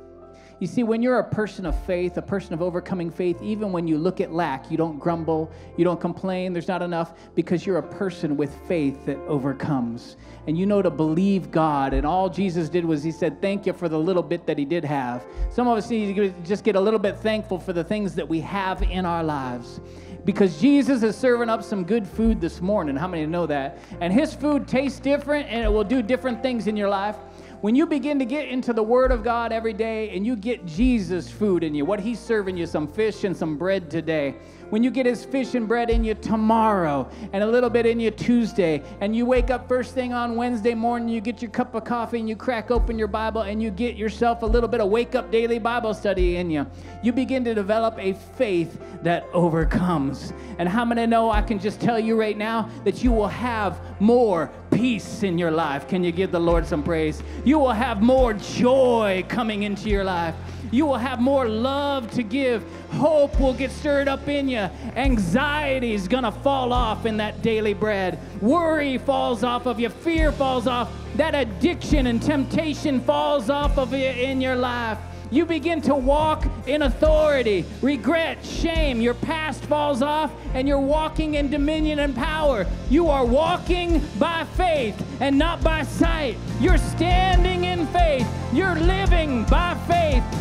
You 0.60 0.66
see, 0.66 0.82
when 0.82 1.02
you're 1.02 1.20
a 1.20 1.24
person 1.24 1.66
of 1.66 1.80
faith, 1.84 2.16
a 2.16 2.22
person 2.22 2.52
of 2.52 2.62
overcoming 2.62 3.12
faith, 3.12 3.40
even 3.40 3.70
when 3.70 3.86
you 3.86 3.96
look 3.96 4.20
at 4.20 4.32
lack, 4.32 4.70
you 4.70 4.76
don't 4.76 4.98
grumble, 4.98 5.52
you 5.76 5.84
don't 5.84 6.00
complain, 6.00 6.52
there's 6.52 6.66
not 6.66 6.82
enough, 6.82 7.14
because 7.36 7.64
you're 7.64 7.78
a 7.78 7.82
person 7.82 8.36
with 8.36 8.52
faith 8.66 9.06
that 9.06 9.18
overcomes. 9.28 10.16
And 10.48 10.58
you 10.58 10.66
know 10.66 10.82
to 10.82 10.90
believe 10.90 11.52
God. 11.52 11.94
And 11.94 12.04
all 12.04 12.28
Jesus 12.28 12.68
did 12.68 12.84
was 12.84 13.04
he 13.04 13.12
said, 13.12 13.40
Thank 13.40 13.66
you 13.66 13.72
for 13.72 13.88
the 13.88 13.98
little 13.98 14.22
bit 14.22 14.46
that 14.46 14.58
he 14.58 14.64
did 14.64 14.84
have. 14.84 15.24
Some 15.50 15.68
of 15.68 15.78
us 15.78 15.90
need 15.90 16.16
to 16.16 16.30
just 16.42 16.64
get 16.64 16.74
a 16.74 16.80
little 16.80 16.98
bit 16.98 17.16
thankful 17.18 17.60
for 17.60 17.72
the 17.72 17.84
things 17.84 18.14
that 18.16 18.28
we 18.28 18.40
have 18.40 18.82
in 18.82 19.06
our 19.06 19.22
lives 19.22 19.80
because 20.24 20.60
Jesus 20.60 21.02
is 21.02 21.16
serving 21.16 21.48
up 21.48 21.62
some 21.62 21.84
good 21.84 22.06
food 22.06 22.40
this 22.40 22.60
morning. 22.60 22.96
How 22.96 23.08
many 23.08 23.24
know 23.24 23.46
that? 23.46 23.78
And 24.00 24.12
his 24.12 24.34
food 24.34 24.68
tastes 24.68 25.00
different 25.00 25.48
and 25.48 25.64
it 25.64 25.68
will 25.68 25.84
do 25.84 26.02
different 26.02 26.42
things 26.42 26.66
in 26.66 26.76
your 26.76 26.90
life 26.90 27.16
when 27.60 27.74
you 27.74 27.86
begin 27.86 28.20
to 28.20 28.24
get 28.24 28.48
into 28.48 28.72
the 28.72 28.82
Word 28.82 29.10
of 29.10 29.24
God 29.24 29.52
every 29.52 29.72
day 29.72 30.10
and 30.10 30.24
you 30.24 30.36
get 30.36 30.64
Jesus' 30.64 31.28
food 31.28 31.64
in 31.64 31.74
you, 31.74 31.84
what 31.84 31.98
He's 31.98 32.20
serving 32.20 32.56
you, 32.56 32.66
some 32.66 32.86
fish 32.86 33.24
and 33.24 33.36
some 33.36 33.56
bread 33.56 33.90
today, 33.90 34.36
when 34.70 34.82
you 34.82 34.90
get 34.90 35.06
his 35.06 35.24
fish 35.24 35.54
and 35.54 35.66
bread 35.66 35.90
in 35.90 36.04
you 36.04 36.14
tomorrow 36.14 37.08
and 37.32 37.42
a 37.42 37.46
little 37.46 37.70
bit 37.70 37.86
in 37.86 37.98
you 37.98 38.10
Tuesday, 38.10 38.82
and 39.00 39.14
you 39.14 39.24
wake 39.24 39.50
up 39.50 39.68
first 39.68 39.94
thing 39.94 40.12
on 40.12 40.36
Wednesday 40.36 40.74
morning, 40.74 41.08
you 41.08 41.20
get 41.20 41.40
your 41.40 41.50
cup 41.50 41.74
of 41.74 41.84
coffee 41.84 42.18
and 42.18 42.28
you 42.28 42.36
crack 42.36 42.70
open 42.70 42.98
your 42.98 43.08
Bible 43.08 43.42
and 43.42 43.62
you 43.62 43.70
get 43.70 43.96
yourself 43.96 44.42
a 44.42 44.46
little 44.46 44.68
bit 44.68 44.80
of 44.80 44.88
wake 44.88 45.14
up 45.14 45.30
daily 45.30 45.58
Bible 45.58 45.94
study 45.94 46.36
in 46.36 46.50
you, 46.50 46.66
you 47.02 47.12
begin 47.12 47.44
to 47.44 47.54
develop 47.54 47.98
a 47.98 48.12
faith 48.36 48.78
that 49.02 49.24
overcomes. 49.32 50.32
And 50.58 50.68
how 50.68 50.84
many 50.84 51.06
know 51.06 51.30
I 51.30 51.42
can 51.42 51.58
just 51.58 51.80
tell 51.80 51.98
you 51.98 52.18
right 52.18 52.36
now 52.36 52.68
that 52.84 53.02
you 53.02 53.12
will 53.12 53.28
have 53.28 53.80
more 54.00 54.50
peace 54.70 55.22
in 55.22 55.38
your 55.38 55.50
life? 55.50 55.88
Can 55.88 56.04
you 56.04 56.12
give 56.12 56.32
the 56.32 56.40
Lord 56.40 56.66
some 56.66 56.82
praise? 56.82 57.22
You 57.44 57.58
will 57.58 57.72
have 57.72 58.02
more 58.02 58.34
joy 58.34 59.24
coming 59.28 59.62
into 59.62 59.88
your 59.88 60.04
life. 60.04 60.34
You 60.70 60.86
will 60.86 60.96
have 60.96 61.20
more 61.20 61.48
love 61.48 62.10
to 62.12 62.22
give. 62.22 62.64
Hope 62.92 63.38
will 63.40 63.54
get 63.54 63.70
stirred 63.70 64.08
up 64.08 64.28
in 64.28 64.48
you. 64.48 64.68
Anxiety 64.96 65.94
is 65.94 66.08
going 66.08 66.24
to 66.24 66.32
fall 66.32 66.72
off 66.72 67.06
in 67.06 67.16
that 67.18 67.42
daily 67.42 67.74
bread. 67.74 68.18
Worry 68.40 68.98
falls 68.98 69.44
off 69.44 69.66
of 69.66 69.80
you. 69.80 69.88
Fear 69.88 70.32
falls 70.32 70.66
off. 70.66 70.90
That 71.16 71.34
addiction 71.34 72.06
and 72.06 72.22
temptation 72.22 73.00
falls 73.00 73.50
off 73.50 73.78
of 73.78 73.92
you 73.92 73.98
in 73.98 74.40
your 74.40 74.56
life. 74.56 74.98
You 75.30 75.44
begin 75.44 75.82
to 75.82 75.94
walk 75.94 76.46
in 76.66 76.82
authority. 76.82 77.66
Regret, 77.82 78.42
shame, 78.44 79.00
your 79.00 79.12
past 79.12 79.62
falls 79.64 80.00
off, 80.00 80.32
and 80.54 80.66
you're 80.66 80.80
walking 80.80 81.34
in 81.34 81.50
dominion 81.50 81.98
and 81.98 82.14
power. 82.14 82.66
You 82.88 83.08
are 83.08 83.26
walking 83.26 84.02
by 84.18 84.44
faith 84.56 85.00
and 85.20 85.38
not 85.38 85.62
by 85.62 85.82
sight. 85.82 86.36
You're 86.60 86.78
standing 86.78 87.64
in 87.64 87.86
faith. 87.88 88.26
You're 88.54 88.76
living 88.76 89.44
by. 89.44 89.67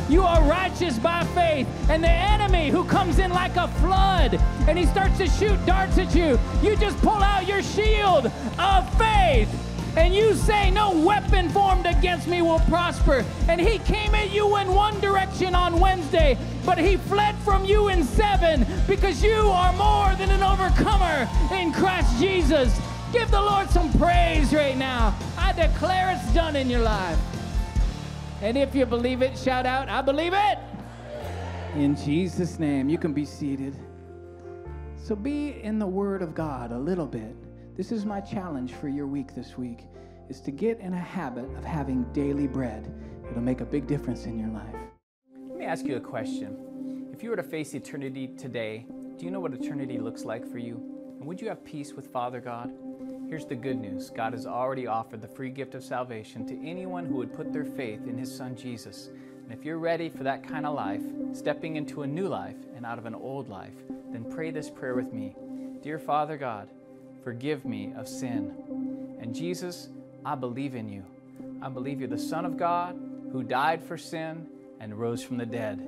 You 0.09 0.23
are 0.23 0.41
righteous 0.43 0.97
by 0.99 1.23
faith. 1.35 1.67
And 1.89 2.03
the 2.03 2.09
enemy 2.09 2.69
who 2.69 2.85
comes 2.85 3.19
in 3.19 3.31
like 3.31 3.55
a 3.55 3.67
flood 3.79 4.35
and 4.67 4.77
he 4.77 4.85
starts 4.85 5.17
to 5.17 5.27
shoot 5.27 5.63
darts 5.65 5.97
at 5.97 6.15
you, 6.15 6.39
you 6.61 6.75
just 6.77 6.97
pull 6.99 7.21
out 7.21 7.47
your 7.47 7.61
shield 7.61 8.31
of 8.57 8.97
faith 8.97 9.49
and 9.97 10.13
you 10.13 10.35
say, 10.35 10.69
No 10.69 10.97
weapon 10.97 11.49
formed 11.49 11.85
against 11.85 12.27
me 12.27 12.41
will 12.41 12.59
prosper. 12.61 13.25
And 13.49 13.59
he 13.59 13.79
came 13.79 14.13
at 14.15 14.31
you 14.31 14.57
in 14.57 14.73
one 14.73 14.99
direction 15.01 15.55
on 15.55 15.79
Wednesday, 15.79 16.37
but 16.65 16.77
he 16.77 16.97
fled 16.97 17.35
from 17.39 17.65
you 17.65 17.89
in 17.89 18.03
seven 18.03 18.65
because 18.87 19.23
you 19.23 19.33
are 19.33 19.73
more 19.73 20.15
than 20.15 20.29
an 20.29 20.43
overcomer 20.43 21.27
in 21.51 21.73
Christ 21.73 22.19
Jesus. 22.19 22.79
Give 23.11 23.29
the 23.31 23.41
Lord 23.41 23.69
some 23.69 23.91
praise 23.93 24.53
right 24.53 24.77
now. 24.77 25.17
I 25.37 25.53
declare 25.53 26.11
it's 26.11 26.33
done 26.33 26.55
in 26.55 26.69
your 26.69 26.81
life. 26.81 27.17
And 28.41 28.57
if 28.57 28.75
you 28.75 28.85
believe 28.85 29.21
it, 29.21 29.37
shout 29.37 29.65
out, 29.65 29.89
I 29.89 30.01
believe 30.01 30.33
it. 30.33 30.59
In 31.75 31.95
Jesus' 31.95 32.59
name, 32.59 32.87
you 32.87 32.97
can 32.97 33.13
be 33.13 33.25
seated. 33.25 33.75
So 34.95 35.15
be 35.15 35.61
in 35.63 35.79
the 35.79 35.87
Word 35.87 36.21
of 36.21 36.35
God 36.35 36.71
a 36.71 36.77
little 36.77 37.07
bit. 37.07 37.35
This 37.75 37.91
is 37.91 38.05
my 38.05 38.21
challenge 38.21 38.73
for 38.73 38.89
your 38.89 39.07
week 39.07 39.33
this 39.33 39.57
week 39.57 39.85
is 40.29 40.41
to 40.41 40.51
get 40.51 40.79
in 40.79 40.93
a 40.93 40.99
habit 40.99 41.45
of 41.57 41.63
having 41.63 42.03
daily 42.13 42.47
bread. 42.47 42.93
It'll 43.29 43.41
make 43.41 43.61
a 43.61 43.65
big 43.65 43.87
difference 43.87 44.25
in 44.25 44.37
your 44.37 44.49
life. 44.49 44.75
Let 45.49 45.57
me 45.57 45.65
ask 45.65 45.85
you 45.85 45.95
a 45.95 46.01
question. 46.01 47.07
If 47.13 47.23
you 47.23 47.29
were 47.29 47.35
to 47.35 47.43
face 47.43 47.73
eternity 47.73 48.27
today, 48.37 48.85
do 49.17 49.25
you 49.25 49.31
know 49.31 49.39
what 49.39 49.53
eternity 49.53 49.97
looks 49.97 50.25
like 50.25 50.49
for 50.51 50.57
you? 50.57 50.75
And 51.19 51.25
would 51.25 51.41
you 51.41 51.47
have 51.47 51.63
peace 51.63 51.93
with 51.93 52.07
Father 52.07 52.39
God? 52.39 52.71
Here's 53.27 53.45
the 53.45 53.55
good 53.55 53.79
news 53.79 54.09
God 54.09 54.33
has 54.33 54.45
already 54.45 54.87
offered 54.87 55.21
the 55.21 55.27
free 55.27 55.49
gift 55.49 55.75
of 55.75 55.83
salvation 55.83 56.45
to 56.47 56.67
anyone 56.67 57.05
who 57.05 57.15
would 57.15 57.35
put 57.35 57.51
their 57.51 57.65
faith 57.65 58.07
in 58.07 58.17
His 58.17 58.35
Son 58.35 58.55
Jesus. 58.55 59.09
And 59.43 59.57
if 59.57 59.65
you're 59.65 59.79
ready 59.79 60.09
for 60.09 60.23
that 60.23 60.47
kind 60.47 60.65
of 60.65 60.75
life, 60.75 61.01
stepping 61.33 61.75
into 61.75 62.03
a 62.03 62.07
new 62.07 62.27
life 62.27 62.57
and 62.75 62.85
out 62.85 62.97
of 62.97 63.05
an 63.05 63.15
old 63.15 63.49
life, 63.49 63.75
then 64.11 64.25
pray 64.29 64.51
this 64.51 64.69
prayer 64.69 64.95
with 64.95 65.13
me 65.13 65.35
Dear 65.81 65.99
Father 65.99 66.37
God, 66.37 66.69
Forgive 67.27 67.65
me 67.65 67.91
of 67.97 68.07
sin. 68.07 69.17
And 69.19 69.35
Jesus, 69.35 69.89
I 70.23 70.35
believe 70.35 70.75
in 70.75 70.87
you. 70.87 71.03
I 71.61 71.67
believe 71.67 71.99
you're 71.99 72.07
the 72.07 72.17
Son 72.17 72.45
of 72.45 72.55
God 72.55 72.97
who 73.33 73.43
died 73.43 73.83
for 73.83 73.97
sin 73.97 74.47
and 74.79 74.97
rose 74.97 75.21
from 75.21 75.35
the 75.35 75.45
dead. 75.45 75.85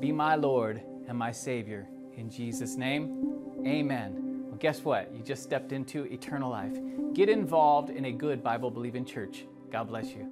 Be 0.00 0.10
my 0.10 0.34
Lord 0.34 0.82
and 1.06 1.16
my 1.16 1.30
Savior. 1.30 1.86
In 2.16 2.28
Jesus' 2.28 2.74
name, 2.74 3.62
amen. 3.64 4.19
Guess 4.60 4.84
what? 4.84 5.10
You 5.14 5.22
just 5.22 5.42
stepped 5.42 5.72
into 5.72 6.04
eternal 6.04 6.50
life. 6.50 6.78
Get 7.14 7.30
involved 7.30 7.88
in 7.88 8.04
a 8.04 8.12
good 8.12 8.44
Bible 8.44 8.70
believing 8.70 9.06
church. 9.06 9.46
God 9.72 9.88
bless 9.88 10.12
you. 10.12 10.30